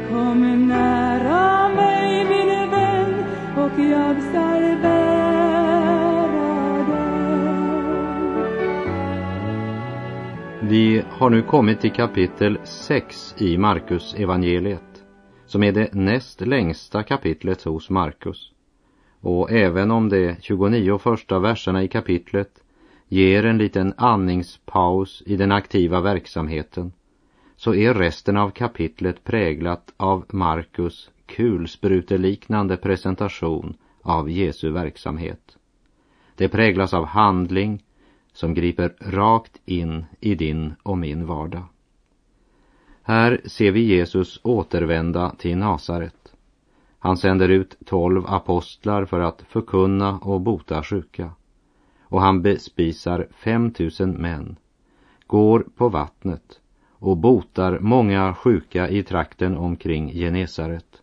Kom 0.09 0.67
nära 0.67 1.69
mig 1.75 2.25
min 2.25 2.69
vän, 2.69 3.25
och 3.57 3.79
jag 3.79 4.23
skall 4.23 4.77
bära 4.81 6.27
dig. 6.87 7.09
Vi 10.61 11.03
har 11.09 11.29
nu 11.29 11.41
kommit 11.41 11.81
till 11.81 11.91
kapitel 11.91 12.57
6 12.63 13.35
i 13.37 13.57
Markus 13.57 14.13
evangeliet 14.13 15.03
som 15.45 15.63
är 15.63 15.71
det 15.71 15.93
näst 15.93 16.41
längsta 16.41 17.03
kapitlet 17.03 17.63
hos 17.63 17.89
Markus. 17.89 18.51
Och 19.23 19.51
även 19.51 19.91
om 19.91 20.09
de 20.09 20.35
29 20.41 20.97
första 20.97 21.39
verserna 21.39 21.83
i 21.83 21.87
kapitlet 21.87 22.63
ger 23.07 23.45
en 23.45 23.57
liten 23.57 23.93
andningspaus 23.97 25.23
i 25.25 25.35
den 25.35 25.51
aktiva 25.51 26.01
verksamheten 26.01 26.91
så 27.55 27.75
är 27.75 27.93
resten 27.93 28.37
av 28.37 28.49
kapitlet 28.49 29.23
präglat 29.23 29.93
av 29.97 30.25
Markus 30.29 31.09
kulspruteliknande 31.25 32.77
presentation 32.77 33.77
av 34.01 34.29
Jesu 34.29 34.69
verksamhet. 34.69 35.57
Det 36.35 36.49
präglas 36.49 36.93
av 36.93 37.05
handling 37.05 37.83
som 38.33 38.53
griper 38.53 38.95
rakt 38.99 39.61
in 39.65 40.05
i 40.19 40.35
din 40.35 40.73
och 40.83 40.97
min 40.97 41.25
vardag. 41.25 41.63
Här 43.01 43.41
ser 43.45 43.71
vi 43.71 43.81
Jesus 43.81 44.39
återvända 44.43 45.35
till 45.37 45.57
Nasaret. 45.57 46.32
Han 47.03 47.17
sänder 47.17 47.49
ut 47.49 47.77
tolv 47.85 48.25
apostlar 48.27 49.05
för 49.05 49.19
att 49.19 49.41
förkunna 49.41 50.19
och 50.19 50.41
bota 50.41 50.83
sjuka. 50.83 51.31
Och 52.01 52.21
han 52.21 52.41
bespisar 52.41 53.27
femtusen 53.31 54.11
män, 54.11 54.55
går 55.27 55.65
på 55.75 55.89
vattnet 55.89 56.59
och 56.89 57.17
botar 57.17 57.79
många 57.79 58.33
sjuka 58.33 58.89
i 58.89 59.03
trakten 59.03 59.57
omkring 59.57 60.13
Genesaret. 60.13 61.01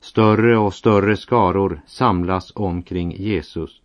Större 0.00 0.58
och 0.58 0.74
större 0.74 1.16
skaror 1.16 1.80
samlas 1.86 2.52
omkring 2.54 3.12
Jesus, 3.12 3.80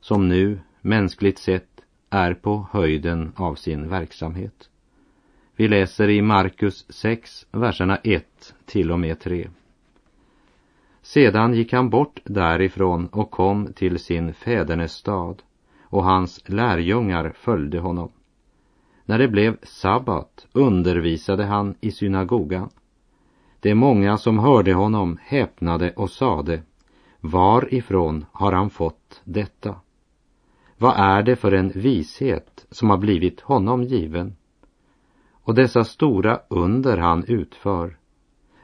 som 0.00 0.28
nu, 0.28 0.60
mänskligt 0.80 1.38
sett, 1.38 1.80
är 2.10 2.34
på 2.34 2.66
höjden 2.70 3.32
av 3.36 3.54
sin 3.54 3.88
verksamhet. 3.88 4.68
Vi 5.56 5.68
läser 5.68 6.08
i 6.08 6.22
Markus 6.22 6.86
6, 6.88 7.46
verserna 7.50 7.96
1 7.96 8.54
till 8.66 8.92
och 8.92 9.00
med 9.00 9.20
3. 9.20 9.48
Sedan 11.02 11.54
gick 11.54 11.72
han 11.72 11.90
bort 11.90 12.20
därifrån 12.24 13.06
och 13.06 13.30
kom 13.30 13.72
till 13.72 13.98
sin 13.98 14.34
fädernestad 14.34 15.42
och 15.82 16.04
hans 16.04 16.48
lärjungar 16.48 17.32
följde 17.36 17.78
honom. 17.78 18.12
När 19.04 19.18
det 19.18 19.28
blev 19.28 19.56
sabbat 19.62 20.46
undervisade 20.52 21.44
han 21.44 21.74
i 21.80 21.90
synagogan. 21.90 22.70
De 23.60 23.74
många 23.74 24.16
som 24.16 24.38
hörde 24.38 24.74
honom 24.74 25.18
häpnade 25.22 25.92
och 25.92 26.10
sade, 26.10 26.62
varifrån 27.20 28.24
har 28.32 28.52
han 28.52 28.70
fått 28.70 29.20
detta? 29.24 29.74
Vad 30.78 30.94
är 30.96 31.22
det 31.22 31.36
för 31.36 31.52
en 31.52 31.68
vishet 31.68 32.66
som 32.70 32.90
har 32.90 32.98
blivit 32.98 33.40
honom 33.40 33.82
given? 33.82 34.36
Och 35.32 35.54
dessa 35.54 35.84
stora 35.84 36.40
under 36.48 36.96
han 36.96 37.24
utför, 37.24 37.96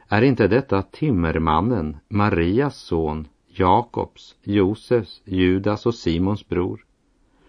är 0.08 0.22
inte 0.22 0.48
detta 0.48 0.82
timmermannen, 0.82 1.96
Marias 2.08 2.76
son, 2.76 3.28
Jakobs, 3.48 4.36
Josefs, 4.42 5.22
Judas 5.24 5.86
och 5.86 5.94
Simons 5.94 6.48
bror? 6.48 6.84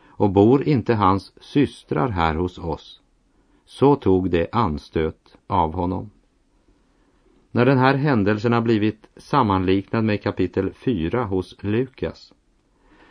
Och 0.08 0.30
bor 0.30 0.63
inte 0.63 0.94
hans 0.94 1.44
systrar 1.44 2.10
här 2.10 2.36
hos 2.36 2.58
oss? 2.58 3.01
Så 3.66 3.96
tog 3.96 4.30
det 4.30 4.48
anstöt 4.51 5.38
av 5.48 5.74
honom. 5.74 6.10
När 7.51 7.66
den 7.66 7.78
här 7.78 7.96
händelsen 7.96 8.54
har 8.54 8.62
blivit 8.62 9.10
sammanliknad 9.16 10.04
med 10.04 10.24
kapitel 10.24 10.74
4 10.74 11.24
hos 11.24 11.56
Lukas 11.63 12.34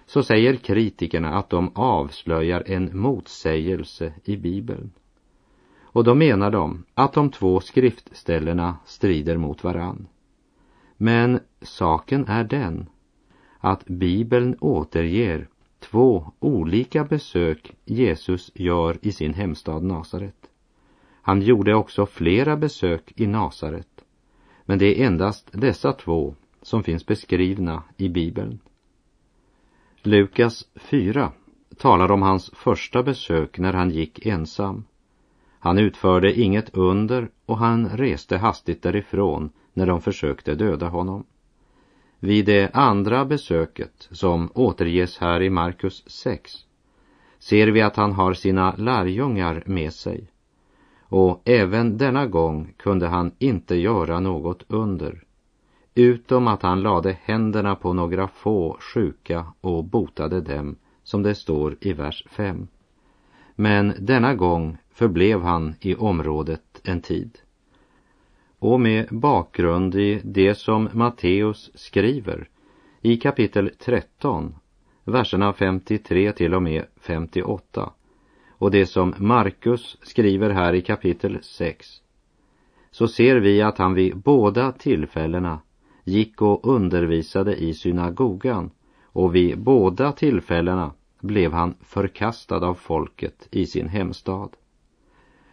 så 0.07 0.23
säger 0.23 0.57
kritikerna 0.57 1.35
att 1.35 1.51
de 1.51 1.73
avslöjar 1.75 2.63
en 2.67 2.99
motsägelse 2.99 4.13
i 4.25 4.37
Bibeln. 4.37 4.91
Och 5.93 6.05
då 6.05 6.15
menar 6.15 6.51
de 6.51 6.85
att 6.95 7.13
de 7.13 7.31
två 7.31 7.61
skriftställena 7.61 8.77
strider 8.85 9.37
mot 9.37 9.65
varann. 9.65 10.07
Men 10.97 11.41
saken 11.63 12.25
är 12.29 12.45
den 12.45 12.87
att 13.59 13.85
Bibeln 13.85 14.57
återger 14.61 15.49
två 15.79 16.33
olika 16.39 17.05
besök 17.05 17.73
Jesus 17.85 18.51
gör 18.55 18.99
i 19.03 19.13
sin 19.13 19.35
hemstad 19.35 19.83
Nasaret. 19.83 20.51
Han 21.23 21.43
gjorde 21.43 21.75
också 21.75 22.07
flera 22.07 22.57
besök 22.57 23.13
i 23.17 23.27
Nasaret, 23.27 24.05
men 24.65 24.79
det 24.79 25.01
är 25.01 25.07
endast 25.07 25.49
dessa 25.53 25.93
två 25.93 26.35
som 26.63 26.83
finns 26.83 27.07
beskrivna 27.07 27.83
i 27.97 28.09
Bibeln. 28.09 28.59
Lukas 30.03 30.69
4 30.75 31.33
talar 31.77 32.11
om 32.11 32.23
hans 32.23 32.51
första 32.55 33.03
besök 33.03 33.59
när 33.59 33.73
han 33.73 33.91
gick 33.91 34.27
ensam. 34.27 34.85
Han 35.61 35.79
utförde 35.79 36.41
inget 36.41 36.75
under 36.75 37.29
och 37.47 37.59
han 37.59 37.89
reste 37.89 38.37
hastigt 38.37 38.83
därifrån 38.83 39.51
när 39.73 39.87
de 39.87 40.01
försökte 40.01 40.55
döda 40.55 40.89
honom. 40.89 41.25
Vid 42.21 42.47
det 42.47 42.71
andra 42.75 43.25
besöket, 43.25 44.09
som 44.11 44.51
återges 44.55 45.19
här 45.19 45.43
i 45.43 45.51
Markus 45.51 46.05
6, 46.07 46.53
ser 47.39 47.67
vi 47.67 47.83
att 47.83 47.97
han 47.97 48.13
har 48.13 48.35
sina 48.35 48.75
lärjungar 48.77 49.63
med 49.67 49.93
sig. 49.93 50.31
Och 51.01 51.43
även 51.45 51.99
denna 51.99 52.27
gång 52.27 52.75
kunde 52.77 53.07
han 53.07 53.33
inte 53.39 53.77
göra 53.77 54.21
något 54.21 54.65
under 54.69 55.25
utom 55.99 56.49
att 56.49 56.63
han 56.63 56.83
lade 56.83 57.19
händerna 57.23 57.75
på 57.75 57.93
några 57.93 58.29
få 58.29 58.77
sjuka 58.81 59.47
och 59.61 59.85
botade 59.85 60.41
dem, 60.41 60.77
som 61.03 61.23
det 61.23 61.35
står 61.35 61.77
i 61.81 61.93
vers 61.93 62.25
5. 62.31 62.69
Men 63.61 63.93
denna 63.99 64.35
gång 64.35 64.77
förblev 64.91 65.43
han 65.43 65.75
i 65.81 65.95
området 65.95 66.81
en 66.85 67.01
tid. 67.01 67.39
Och 68.59 68.81
med 68.81 69.09
bakgrund 69.11 69.95
i 69.95 70.21
det 70.25 70.55
som 70.55 70.89
Matteus 70.93 71.71
skriver 71.75 72.49
i 73.03 73.17
kapitel 73.17 73.71
13, 73.79 74.55
verserna 75.05 75.53
53 75.53 76.33
till 76.33 76.55
och 76.55 76.63
med 76.63 76.85
58 77.01 77.93
och 78.49 78.71
det 78.71 78.87
som 78.87 79.15
Markus 79.19 79.99
skriver 80.03 80.51
här 80.51 80.73
i 80.73 80.81
kapitel 80.81 81.39
6 81.43 81.89
så 82.91 83.09
ser 83.09 83.37
vi 83.37 83.63
att 83.63 83.79
han 83.79 83.95
vid 83.95 84.17
båda 84.17 84.73
tillfällena 84.73 85.61
gick 86.05 86.43
och 86.43 86.67
undervisade 86.69 87.57
i 87.57 87.75
synagogan 87.75 88.71
och 89.03 89.35
vid 89.35 89.59
båda 89.59 90.13
tillfällena 90.13 90.93
blev 91.21 91.53
han 91.53 91.75
förkastad 91.81 92.67
av 92.67 92.75
folket 92.75 93.49
i 93.51 93.67
sin 93.67 93.89
hemstad. 93.89 94.57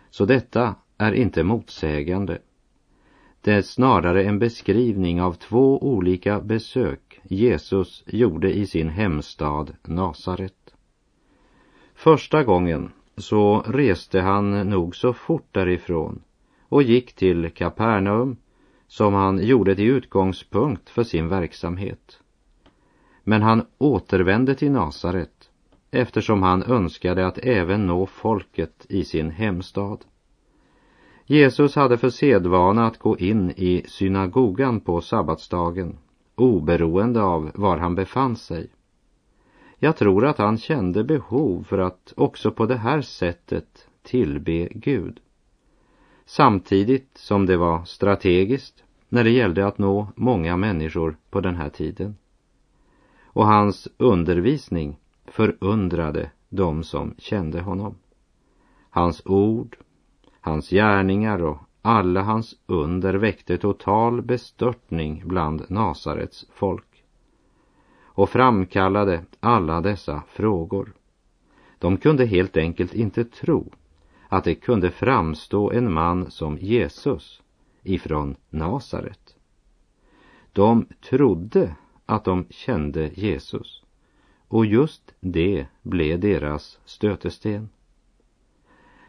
Så 0.10 0.26
detta 0.26 0.76
är 0.98 1.12
inte 1.12 1.44
motsägande. 1.44 2.38
Det 3.42 3.54
är 3.54 3.62
snarare 3.62 4.24
en 4.24 4.40
beskrivning 4.40 5.22
av 5.22 5.34
två 5.34 5.84
olika 5.84 6.40
besök 6.40 7.20
Jesus 7.24 8.04
gjorde 8.08 8.54
i 8.54 8.68
sin 8.68 8.90
hemstad 8.90 9.76
Nasaret. 9.84 10.76
Första 11.94 12.44
gången 12.44 12.92
så 13.18 13.64
reste 13.68 14.22
han 14.22 14.70
nog 14.70 14.96
så 14.96 15.14
fort 15.14 15.48
därifrån 15.52 16.22
och 16.70 16.84
gick 16.84 17.14
till 17.14 17.50
Kapernaum 17.50 18.38
som 18.88 19.14
han 19.14 19.46
gjorde 19.46 19.76
till 19.76 19.90
utgångspunkt 19.90 20.90
för 20.90 21.04
sin 21.04 21.28
verksamhet. 21.28 22.20
Men 23.24 23.42
han 23.42 23.66
återvände 23.78 24.56
till 24.56 24.72
Nasaret 24.72 25.35
eftersom 25.96 26.44
han 26.44 26.64
önskade 26.64 27.28
att 27.28 27.38
även 27.38 27.88
nå 27.88 28.06
folket 28.06 28.86
i 28.90 29.04
sin 29.04 29.32
hemstad. 29.32 30.06
Jesus 31.26 31.76
hade 31.76 31.98
för 31.98 32.10
sedvana 32.10 32.88
att 32.88 32.98
gå 32.98 33.18
in 33.18 33.52
i 33.52 33.84
synagogan 33.88 34.80
på 34.80 35.02
sabbatsdagen 35.02 35.98
oberoende 36.36 37.22
av 37.22 37.52
var 37.56 37.78
han 37.78 37.96
befann 37.96 38.36
sig. 38.36 38.70
Jag 39.80 39.98
tror 39.98 40.26
att 40.26 40.38
han 40.38 40.58
kände 40.58 41.04
behov 41.04 41.64
för 41.64 41.78
att 41.78 42.14
också 42.18 42.52
på 42.52 42.66
det 42.66 42.78
här 42.78 43.02
sättet 43.02 43.88
tillbe 44.04 44.68
Gud 44.72 45.20
samtidigt 46.26 47.18
som 47.18 47.46
det 47.46 47.58
var 47.58 47.84
strategiskt 47.86 48.84
när 49.10 49.24
det 49.24 49.30
gällde 49.30 49.68
att 49.68 49.78
nå 49.78 50.08
många 50.16 50.58
människor 50.58 51.18
på 51.30 51.42
den 51.42 51.56
här 51.56 51.70
tiden. 51.70 52.16
Och 53.24 53.46
hans 53.46 53.88
undervisning 53.98 54.98
förundrade 55.26 56.32
de 56.50 56.84
som 56.84 57.16
kände 57.18 57.62
honom. 57.62 57.96
Hans 58.90 59.22
ord, 59.26 59.78
hans 60.42 60.70
gärningar 60.70 61.44
och 61.44 61.58
alla 61.82 62.22
hans 62.22 62.56
under 62.66 63.14
väckte 63.14 63.58
total 63.58 64.22
bestörtning 64.22 65.24
bland 65.26 65.66
Nasarets 65.70 66.46
folk 66.54 67.04
och 68.04 68.30
framkallade 68.30 69.26
alla 69.40 69.82
dessa 69.82 70.24
frågor. 70.28 70.94
De 71.80 71.98
kunde 71.98 72.26
helt 72.26 72.58
enkelt 72.58 72.94
inte 72.94 73.26
tro 73.26 73.72
att 74.30 74.44
det 74.44 74.56
kunde 74.56 74.92
framstå 74.92 75.72
en 75.72 75.94
man 75.94 76.32
som 76.32 76.58
Jesus 76.58 77.42
ifrån 77.84 78.36
Nasaret. 78.50 79.36
De 80.54 80.86
trodde 81.10 81.76
att 82.06 82.24
de 82.24 82.46
kände 82.50 83.08
Jesus 83.14 83.85
och 84.56 84.66
just 84.66 85.14
det 85.20 85.66
blev 85.82 86.20
deras 86.20 86.80
stötesten. 86.86 87.70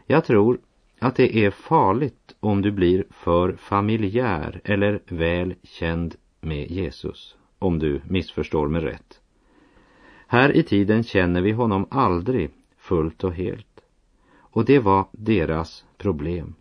Jag 0.05 0.25
tror 0.25 0.59
att 0.99 1.15
det 1.15 1.45
är 1.45 1.51
farligt 1.51 2.35
om 2.39 2.61
du 2.61 2.71
blir 2.71 3.05
för 3.09 3.55
familjär 3.55 4.61
eller 4.63 5.01
väl 5.05 5.55
känd 5.63 6.15
med 6.41 6.71
Jesus, 6.71 7.37
om 7.59 7.79
du 7.79 8.01
missförstår 8.07 8.67
mig 8.67 8.81
rätt. 8.81 9.21
Här 10.27 10.55
i 10.57 10.63
tiden 10.63 11.03
känner 11.03 11.41
vi 11.41 11.51
honom 11.51 11.87
aldrig 11.91 12.49
fullt 12.77 13.23
och 13.23 13.33
helt. 13.33 13.81
Och 14.35 14.65
det 14.65 14.79
var 14.79 15.07
deras 15.11 15.85
problem. 15.97 16.55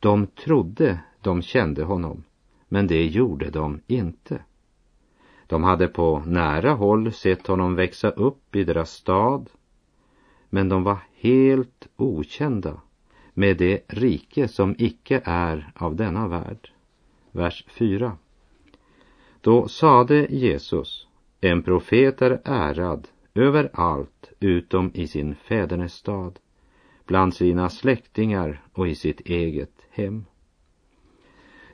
De 0.00 0.26
trodde 0.26 1.00
de 1.20 1.42
kände 1.42 1.84
honom, 1.84 2.24
men 2.68 2.86
det 2.86 3.06
gjorde 3.06 3.50
de 3.50 3.80
inte. 3.86 4.40
De 5.52 5.64
hade 5.64 5.88
på 5.88 6.22
nära 6.26 6.72
håll 6.72 7.12
sett 7.12 7.46
honom 7.46 7.74
växa 7.74 8.10
upp 8.10 8.56
i 8.56 8.64
deras 8.64 8.90
stad, 8.90 9.50
men 10.50 10.68
de 10.68 10.82
var 10.82 10.98
helt 11.16 11.88
okända 11.96 12.80
med 13.34 13.56
det 13.56 13.82
rike 13.88 14.48
som 14.48 14.74
icke 14.78 15.22
är 15.24 15.72
av 15.74 15.96
denna 15.96 16.28
värld. 16.28 16.70
Vers 17.30 17.64
4. 17.68 18.16
Då 19.40 19.68
sade 19.68 20.26
Jesus, 20.30 21.06
en 21.40 21.62
profet 21.62 22.22
är 22.22 22.40
ärad 22.44 23.08
överallt 23.34 24.32
utom 24.40 24.90
i 24.94 25.06
sin 25.06 25.34
fädernestad, 25.34 26.38
bland 27.06 27.34
sina 27.34 27.68
släktingar 27.68 28.62
och 28.72 28.88
i 28.88 28.94
sitt 28.94 29.20
eget 29.20 29.86
hem. 29.90 30.24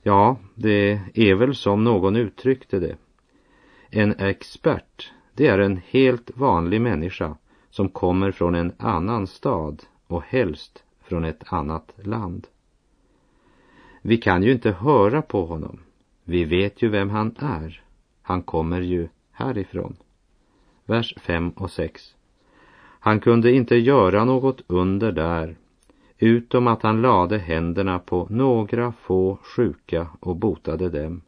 Ja, 0.03 0.37
det 0.55 1.01
är 1.15 1.35
väl 1.35 1.55
som 1.55 1.85
någon 1.85 2.17
uttryckte 2.17 2.79
det. 2.79 2.97
En 3.91 4.15
expert, 4.19 5.13
det 5.35 5.47
är 5.47 5.59
en 5.59 5.81
helt 5.89 6.37
vanlig 6.37 6.81
människa 6.81 7.37
som 7.71 7.89
kommer 7.89 8.31
från 8.31 8.55
en 8.55 8.73
annan 8.79 9.27
stad 9.27 9.83
och 10.07 10.23
helst 10.23 10.85
från 11.03 11.25
ett 11.25 11.53
annat 11.53 11.93
land. 12.03 12.47
Vi 14.03 14.17
kan 14.17 14.43
ju 14.43 14.53
inte 14.53 14.71
höra 14.71 15.23
på 15.23 15.47
honom. 15.47 15.79
Vi 16.25 16.45
vet 16.45 16.83
ju 16.83 16.89
vem 16.89 17.11
han 17.11 17.35
är. 17.39 17.83
Han 18.23 18.43
kommer 18.43 18.81
ju 18.81 19.09
härifrån. 19.33 19.97
Vers 20.87 21.15
5 21.21 21.51
och 21.51 21.71
6. 21.71 22.15
Han 23.01 23.21
kunde 23.21 23.53
inte 23.53 23.77
göra 23.77 24.25
något 24.25 24.61
under 24.67 25.13
där, 25.13 25.57
utom 26.19 26.67
att 26.67 26.83
han 26.83 27.03
lade 27.03 27.39
händerna 27.39 27.99
på 27.99 28.27
några 28.31 28.93
få 28.93 29.39
sjuka 29.43 30.07
och 30.21 30.37
botade 30.37 30.89
dem, 30.89 31.23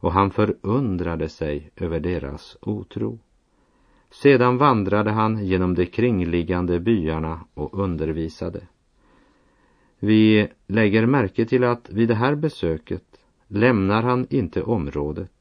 och 0.00 0.12
han 0.12 0.30
förundrade 0.30 1.28
sig 1.28 1.70
över 1.76 2.00
deras 2.00 2.56
otro. 2.60 3.18
Sedan 4.10 4.58
vandrade 4.58 5.10
han 5.10 5.46
genom 5.46 5.74
de 5.74 5.86
kringliggande 5.86 6.80
byarna 6.80 7.40
och 7.54 7.78
undervisade. 7.78 8.60
Vi 9.98 10.48
lägger 10.66 11.06
märke 11.06 11.44
till 11.44 11.64
att 11.64 11.90
vid 11.90 12.08
det 12.08 12.14
här 12.14 12.34
besöket 12.34 13.04
lämnar 13.46 14.02
han 14.02 14.26
inte 14.30 14.62
området 14.62 15.32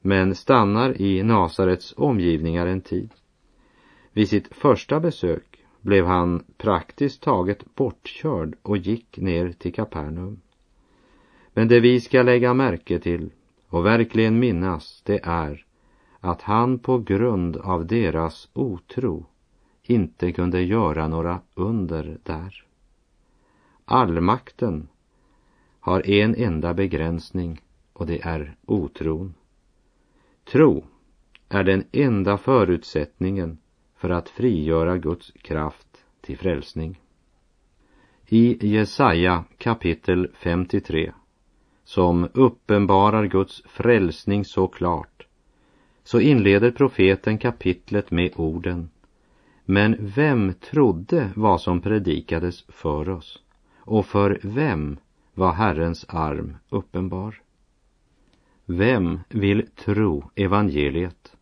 men 0.00 0.34
stannar 0.34 1.00
i 1.00 1.22
Nasarets 1.22 1.94
omgivningar 1.96 2.66
en 2.66 2.80
tid. 2.80 3.10
Vid 4.12 4.28
sitt 4.28 4.54
första 4.54 5.00
besök 5.00 5.64
blev 5.80 6.06
han 6.06 6.44
praktiskt 6.56 7.22
taget 7.22 7.74
bortkörd 7.74 8.56
och 8.62 8.76
gick 8.76 9.18
ner 9.18 9.52
till 9.52 9.74
Kapernaum. 9.74 10.40
Men 11.52 11.68
det 11.68 11.80
vi 11.80 12.00
ska 12.00 12.22
lägga 12.22 12.54
märke 12.54 12.98
till 12.98 13.30
och 13.74 13.86
verkligen 13.86 14.38
minnas 14.38 15.02
det 15.04 15.20
är 15.22 15.64
att 16.20 16.42
han 16.42 16.78
på 16.78 16.98
grund 16.98 17.56
av 17.56 17.86
deras 17.86 18.48
otro 18.52 19.26
inte 19.82 20.32
kunde 20.32 20.62
göra 20.62 21.08
några 21.08 21.40
under 21.54 22.18
där. 22.22 22.64
Allmakten 23.84 24.88
har 25.80 26.10
en 26.10 26.34
enda 26.34 26.74
begränsning 26.74 27.60
och 27.92 28.06
det 28.06 28.22
är 28.22 28.56
otron. 28.66 29.34
Tro 30.44 30.84
är 31.48 31.64
den 31.64 31.84
enda 31.92 32.38
förutsättningen 32.38 33.58
för 33.96 34.10
att 34.10 34.28
frigöra 34.28 34.98
Guds 34.98 35.32
kraft 35.42 36.04
till 36.20 36.38
frälsning. 36.38 37.00
I 38.26 38.68
Jesaja 38.68 39.44
kapitel 39.58 40.30
53, 40.34 41.12
som 41.94 42.28
uppenbarar 42.32 43.26
Guds 43.26 43.62
frälsning 43.66 44.44
så 44.44 44.68
klart, 44.68 45.26
så 46.04 46.20
inleder 46.20 46.70
profeten 46.70 47.38
kapitlet 47.38 48.10
med 48.10 48.32
orden 48.36 48.90
Men 49.64 49.96
vem 49.98 50.54
trodde 50.54 51.30
vad 51.36 51.60
som 51.60 51.80
predikades 51.80 52.64
för 52.68 53.08
oss? 53.08 53.42
Och 53.78 54.06
för 54.06 54.40
vem 54.42 54.96
var 55.34 55.52
Herrens 55.52 56.04
arm 56.08 56.56
uppenbar? 56.68 57.42
Vem 58.64 59.20
vill 59.28 59.66
tro 59.76 60.30
evangeliet? 60.34 61.36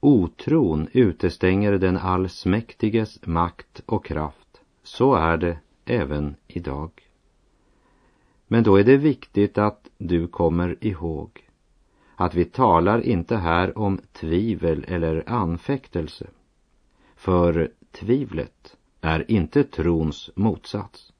Otron 0.00 0.88
utestänger 0.92 1.72
den 1.72 1.96
allsmäktiges 1.96 3.26
makt 3.26 3.82
och 3.86 4.04
kraft. 4.04 4.60
Så 4.82 5.14
är 5.14 5.36
det 5.36 5.58
även 5.84 6.34
idag. 6.46 7.05
Men 8.48 8.62
då 8.62 8.76
är 8.76 8.84
det 8.84 8.96
viktigt 8.96 9.58
att 9.58 9.90
du 9.98 10.28
kommer 10.28 10.84
ihåg 10.84 11.46
att 12.16 12.34
vi 12.34 12.44
talar 12.44 13.00
inte 13.00 13.36
här 13.36 13.78
om 13.78 14.00
tvivel 14.12 14.84
eller 14.88 15.28
anfäktelse. 15.30 16.26
För 17.16 17.70
tvivlet 17.92 18.76
är 19.00 19.30
inte 19.30 19.64
trons 19.64 20.30
motsats. 20.34 21.12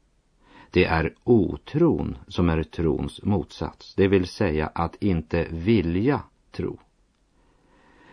Det 0.71 0.85
är 0.85 1.15
otron 1.25 2.17
som 2.29 2.49
är 2.49 2.63
trons 2.63 3.23
motsats, 3.23 3.95
det 3.95 4.09
vill 4.09 4.27
säga 4.27 4.67
att 4.67 5.03
inte 5.03 5.47
vilja 5.51 6.23
tro. 6.51 6.79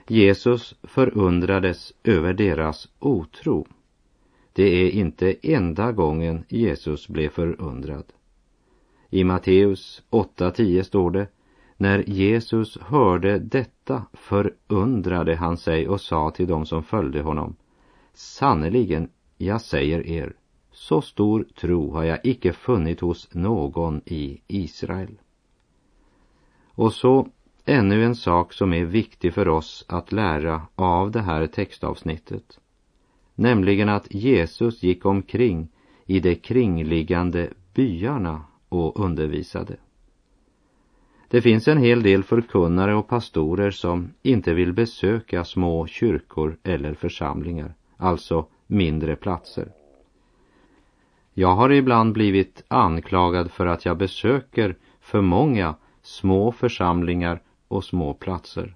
Jesus 0.08 0.76
förundrades 0.84 1.94
över 2.04 2.34
deras 2.34 2.90
otro. 3.00 3.68
Det 4.54 4.64
är 4.64 4.90
inte 4.90 5.36
enda 5.42 5.92
gången 5.92 6.46
Jesus 6.50 7.08
blev 7.08 7.30
förundrad. 7.30 8.06
I 9.14 9.24
Matteus 9.24 10.02
8.10 10.10 10.84
står 10.84 11.12
det 11.12 11.28
när 11.78 12.10
Jesus 12.10 12.78
hörde 12.82 13.40
detta 13.40 14.04
förundrade 14.14 15.36
han 15.36 15.58
sig 15.58 15.88
och 15.88 16.02
sa 16.02 16.32
till 16.32 16.48
dem 16.48 16.66
som 16.66 16.84
följde 16.84 17.22
honom 17.22 17.56
Sannerligen, 18.14 19.10
jag 19.38 19.62
säger 19.62 20.08
er, 20.08 20.34
så 20.72 21.02
stor 21.02 21.48
tro 21.56 21.92
har 21.92 22.04
jag 22.04 22.20
icke 22.24 22.54
funnit 22.54 23.00
hos 23.00 23.34
någon 23.34 24.02
i 24.06 24.42
Israel. 24.48 25.20
Och 26.66 26.94
så 26.94 27.28
ännu 27.66 28.06
en 28.06 28.16
sak 28.16 28.54
som 28.54 28.74
är 28.74 28.86
viktig 28.86 29.34
för 29.34 29.48
oss 29.48 29.86
att 29.88 30.12
lära 30.12 30.62
av 30.76 31.12
det 31.12 31.22
här 31.22 31.48
textavsnittet. 31.48 32.60
Nämligen 33.36 33.90
att 33.90 34.14
Jesus 34.14 34.84
gick 34.84 35.06
omkring 35.06 35.68
i 36.06 36.20
de 36.20 36.36
kringliggande 36.36 37.50
byarna 37.74 38.42
och 38.74 39.00
undervisade. 39.00 39.76
Det 41.28 41.42
finns 41.42 41.68
en 41.68 41.78
hel 41.78 42.04
del 42.04 42.24
förkunnare 42.24 42.96
och 42.96 43.08
pastorer 43.08 43.72
som 43.72 44.14
inte 44.22 44.54
vill 44.54 44.74
besöka 44.74 45.44
små 45.44 45.88
kyrkor 45.88 46.58
eller 46.64 46.94
församlingar, 46.94 47.74
alltså 47.98 48.46
mindre 48.68 49.16
platser. 49.16 49.72
Jag 51.34 51.56
har 51.56 51.72
ibland 51.72 52.14
blivit 52.14 52.64
anklagad 52.68 53.52
för 53.52 53.66
att 53.66 53.86
jag 53.86 53.98
besöker 53.98 54.76
för 55.02 55.22
många 55.22 55.76
små 56.02 56.52
församlingar 56.52 57.42
och 57.68 57.84
små 57.84 58.14
platser. 58.14 58.76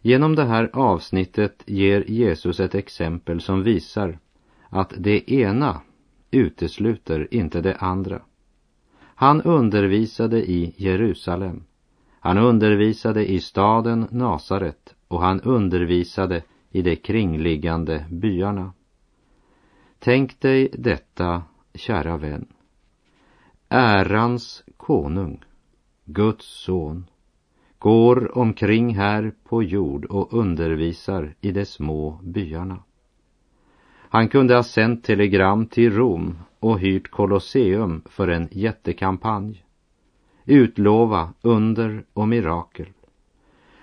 Genom 0.00 0.34
det 0.34 0.44
här 0.44 0.70
avsnittet 0.72 1.62
ger 1.66 2.04
Jesus 2.10 2.60
ett 2.60 2.74
exempel 2.74 3.40
som 3.40 3.62
visar 3.62 4.18
att 4.68 4.92
det 4.98 5.32
ena 5.32 5.80
utesluter 6.30 7.28
inte 7.30 7.60
det 7.60 7.76
andra. 7.76 8.22
Han 9.14 9.42
undervisade 9.42 10.50
i 10.50 10.74
Jerusalem. 10.76 11.64
Han 12.20 12.38
undervisade 12.38 13.30
i 13.30 13.40
staden 13.40 14.06
Nasaret 14.10 14.94
och 15.08 15.20
han 15.20 15.40
undervisade 15.40 16.42
i 16.70 16.82
de 16.82 16.96
kringliggande 16.96 18.06
byarna. 18.10 18.72
Tänk 19.98 20.40
dig 20.40 20.68
detta, 20.72 21.42
kära 21.74 22.16
vän. 22.16 22.46
Ärans 23.68 24.64
konung, 24.76 25.44
Guds 26.04 26.46
son, 26.46 27.06
går 27.78 28.38
omkring 28.38 28.94
här 28.94 29.32
på 29.44 29.62
jord 29.62 30.04
och 30.04 30.32
undervisar 30.32 31.34
i 31.40 31.52
de 31.52 31.66
små 31.66 32.20
byarna. 32.22 32.82
Han 34.14 34.28
kunde 34.28 34.54
ha 34.54 34.62
sänt 34.62 35.04
telegram 35.04 35.66
till 35.66 35.92
Rom 35.92 36.38
och 36.60 36.80
hyrt 36.80 37.10
Colosseum 37.10 38.02
för 38.06 38.28
en 38.28 38.48
jättekampanj. 38.50 39.64
Utlova 40.44 41.32
under 41.42 42.04
och 42.12 42.28
mirakel. 42.28 42.86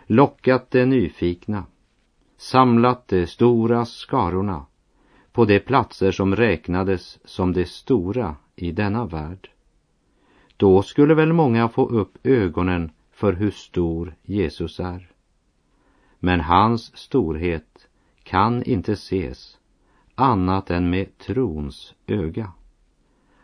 Lockat 0.06 0.72
de 0.72 0.86
nyfikna. 0.86 1.66
Samlat 2.38 3.08
de 3.08 3.28
stora 3.28 3.86
skarorna 3.86 4.66
på 5.32 5.46
de 5.46 5.60
platser 5.60 6.12
som 6.12 6.36
räknades 6.36 7.20
som 7.28 7.54
de 7.54 7.66
stora 7.66 8.36
i 8.56 8.72
denna 8.72 9.06
värld. 9.06 9.50
Då 10.58 10.82
skulle 10.82 11.14
väl 11.14 11.34
många 11.34 11.70
få 11.70 11.90
upp 11.90 12.18
ögonen 12.24 12.92
för 13.12 13.34
hur 13.34 13.52
stor 13.52 14.16
Jesus 14.24 14.80
är. 14.80 15.12
Men 16.20 16.42
hans 16.42 16.98
storhet 16.98 17.88
kan 18.24 18.64
inte 18.64 18.92
ses 18.92 19.58
annat 20.16 20.72
än 20.72 20.90
med 20.90 21.18
trons 21.18 21.96
öga. 22.08 22.52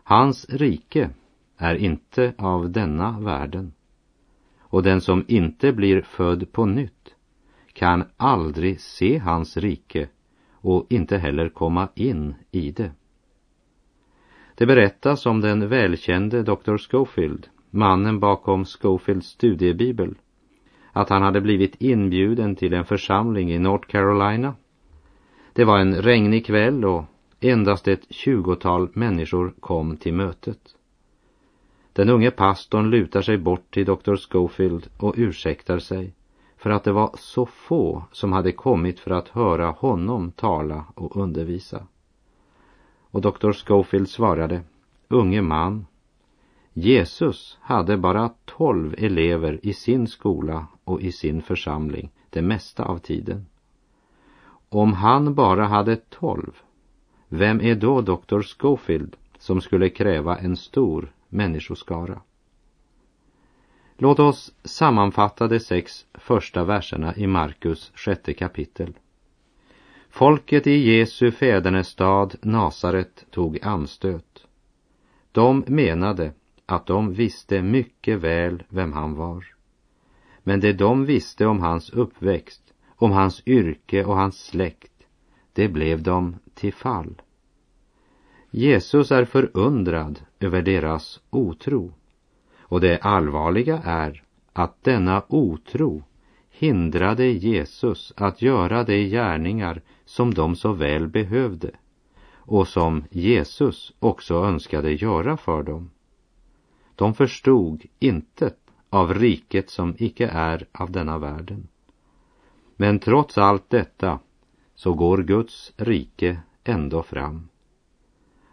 Hans 0.04 0.46
rike 0.48 1.10
är 1.56 1.74
inte 1.74 2.34
av 2.38 2.70
denna 2.70 3.20
världen. 3.20 3.72
Och 4.60 4.82
den 4.82 5.00
som 5.00 5.24
inte 5.28 5.72
blir 5.72 6.02
född 6.02 6.52
på 6.52 6.66
nytt 6.66 7.14
kan 7.72 8.04
aldrig 8.16 8.80
se 8.80 9.18
hans 9.18 9.56
rike 9.56 10.08
och 10.52 10.86
inte 10.88 11.18
heller 11.18 11.48
komma 11.48 11.88
in 11.94 12.34
i 12.50 12.70
det. 12.70 12.90
Det 14.54 14.66
berättas 14.66 15.26
om 15.26 15.40
den 15.40 15.68
välkände 15.68 16.42
Dr. 16.42 16.76
Schofield, 16.76 17.48
mannen 17.70 18.20
bakom 18.20 18.64
Schofields 18.64 19.26
studiebibel, 19.26 20.14
att 20.92 21.08
han 21.08 21.22
hade 21.22 21.40
blivit 21.40 21.82
inbjuden 21.82 22.56
till 22.56 22.74
en 22.74 22.84
församling 22.84 23.52
i 23.52 23.58
North 23.58 23.88
Carolina. 23.88 24.54
Det 25.58 25.64
var 25.64 25.78
en 25.78 26.02
regnig 26.02 26.46
kväll 26.46 26.84
och 26.84 27.04
endast 27.40 27.88
ett 27.88 28.12
tjugotal 28.12 28.88
människor 28.92 29.54
kom 29.60 29.96
till 29.96 30.14
mötet. 30.14 30.76
Den 31.92 32.08
unge 32.08 32.30
pastorn 32.30 32.90
lutar 32.90 33.22
sig 33.22 33.38
bort 33.38 33.74
till 33.74 33.84
doktor 33.84 34.16
Schofield 34.16 34.88
och 34.98 35.14
ursäktar 35.16 35.78
sig 35.78 36.14
för 36.56 36.70
att 36.70 36.84
det 36.84 36.92
var 36.92 37.10
så 37.14 37.46
få 37.46 38.04
som 38.12 38.32
hade 38.32 38.52
kommit 38.52 39.00
för 39.00 39.10
att 39.10 39.28
höra 39.28 39.70
honom 39.70 40.32
tala 40.32 40.84
och 40.94 41.16
undervisa. 41.16 41.86
Och 43.10 43.20
doktor 43.20 43.52
Schofield 43.52 44.08
svarade, 44.08 44.62
unge 45.08 45.42
man, 45.42 45.86
Jesus 46.72 47.58
hade 47.60 47.96
bara 47.96 48.30
tolv 48.44 48.94
elever 48.98 49.60
i 49.62 49.72
sin 49.72 50.06
skola 50.06 50.66
och 50.84 51.00
i 51.00 51.12
sin 51.12 51.42
församling 51.42 52.10
det 52.30 52.42
mesta 52.42 52.84
av 52.84 52.98
tiden. 52.98 53.46
Om 54.68 54.92
han 54.92 55.34
bara 55.34 55.64
hade 55.64 55.96
tolv, 55.96 56.52
vem 57.28 57.60
är 57.60 57.74
då 57.74 58.00
doktor 58.00 58.42
Schofield 58.42 59.16
som 59.38 59.60
skulle 59.60 59.88
kräva 59.88 60.38
en 60.38 60.56
stor 60.56 61.12
människoskara? 61.28 62.20
Låt 63.96 64.18
oss 64.18 64.54
sammanfatta 64.64 65.48
de 65.48 65.60
sex 65.60 66.06
första 66.14 66.64
verserna 66.64 67.16
i 67.16 67.26
Markus 67.26 67.92
sjätte 67.94 68.34
kapitel. 68.34 68.92
Folket 70.10 70.66
i 70.66 70.96
Jesu 70.96 71.30
fädernestad 71.30 72.36
Nasaret 72.42 73.24
tog 73.30 73.58
anstöt. 73.62 74.46
De 75.32 75.64
menade 75.66 76.32
att 76.66 76.86
de 76.86 77.12
visste 77.12 77.62
mycket 77.62 78.18
väl 78.18 78.62
vem 78.68 78.92
han 78.92 79.14
var. 79.14 79.44
Men 80.42 80.60
det 80.60 80.72
de 80.72 81.04
visste 81.04 81.46
om 81.46 81.60
hans 81.60 81.90
uppväxt, 81.90 82.67
om 82.98 83.10
hans 83.10 83.42
yrke 83.46 84.04
och 84.04 84.16
hans 84.16 84.44
släkt, 84.44 84.92
det 85.52 85.68
blev 85.68 86.02
dem 86.02 86.36
till 86.54 86.72
fall. 86.72 87.22
Jesus 88.50 89.12
är 89.12 89.24
förundrad 89.24 90.20
över 90.40 90.62
deras 90.62 91.20
otro. 91.30 91.92
Och 92.58 92.80
det 92.80 92.98
allvarliga 92.98 93.82
är 93.84 94.22
att 94.52 94.84
denna 94.84 95.22
otro 95.28 96.02
hindrade 96.50 97.26
Jesus 97.26 98.12
att 98.16 98.42
göra 98.42 98.84
de 98.84 99.08
gärningar 99.08 99.82
som 100.04 100.34
de 100.34 100.56
så 100.56 100.72
väl 100.72 101.08
behövde 101.08 101.70
och 102.48 102.68
som 102.68 103.04
Jesus 103.10 103.92
också 103.98 104.34
önskade 104.34 104.92
göra 104.92 105.36
för 105.36 105.62
dem. 105.62 105.90
De 106.94 107.14
förstod 107.14 107.84
intet 107.98 108.58
av 108.90 109.14
riket 109.14 109.70
som 109.70 109.94
icke 109.98 110.28
är 110.28 110.66
av 110.72 110.90
denna 110.90 111.18
världen. 111.18 111.68
Men 112.80 112.98
trots 112.98 113.38
allt 113.38 113.70
detta 113.70 114.18
så 114.74 114.94
går 114.94 115.18
Guds 115.18 115.72
rike 115.76 116.38
ändå 116.64 117.02
fram. 117.02 117.48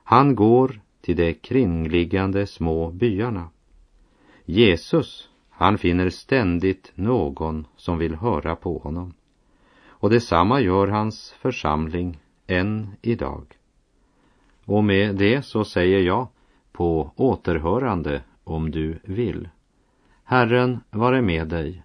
Han 0.03 0.35
går 0.35 0.81
till 1.01 1.15
de 1.15 1.33
kringliggande 1.33 2.47
små 2.47 2.91
byarna. 2.91 3.49
Jesus, 4.45 5.29
han 5.49 5.77
finner 5.77 6.09
ständigt 6.09 6.91
någon 6.95 7.67
som 7.75 7.97
vill 7.97 8.15
höra 8.15 8.55
på 8.55 8.77
honom. 8.77 9.13
Och 9.87 10.09
detsamma 10.09 10.61
gör 10.61 10.87
hans 10.87 11.31
församling 11.31 12.19
än 12.47 12.95
idag. 13.01 13.57
Och 14.65 14.83
med 14.83 15.15
det 15.15 15.41
så 15.41 15.65
säger 15.65 15.99
jag 15.99 16.27
på 16.71 17.11
återhörande 17.15 18.21
om 18.43 18.71
du 18.71 18.99
vill. 19.03 19.49
Herren 20.23 20.79
vare 20.89 21.21
med 21.21 21.47
dig. 21.47 21.84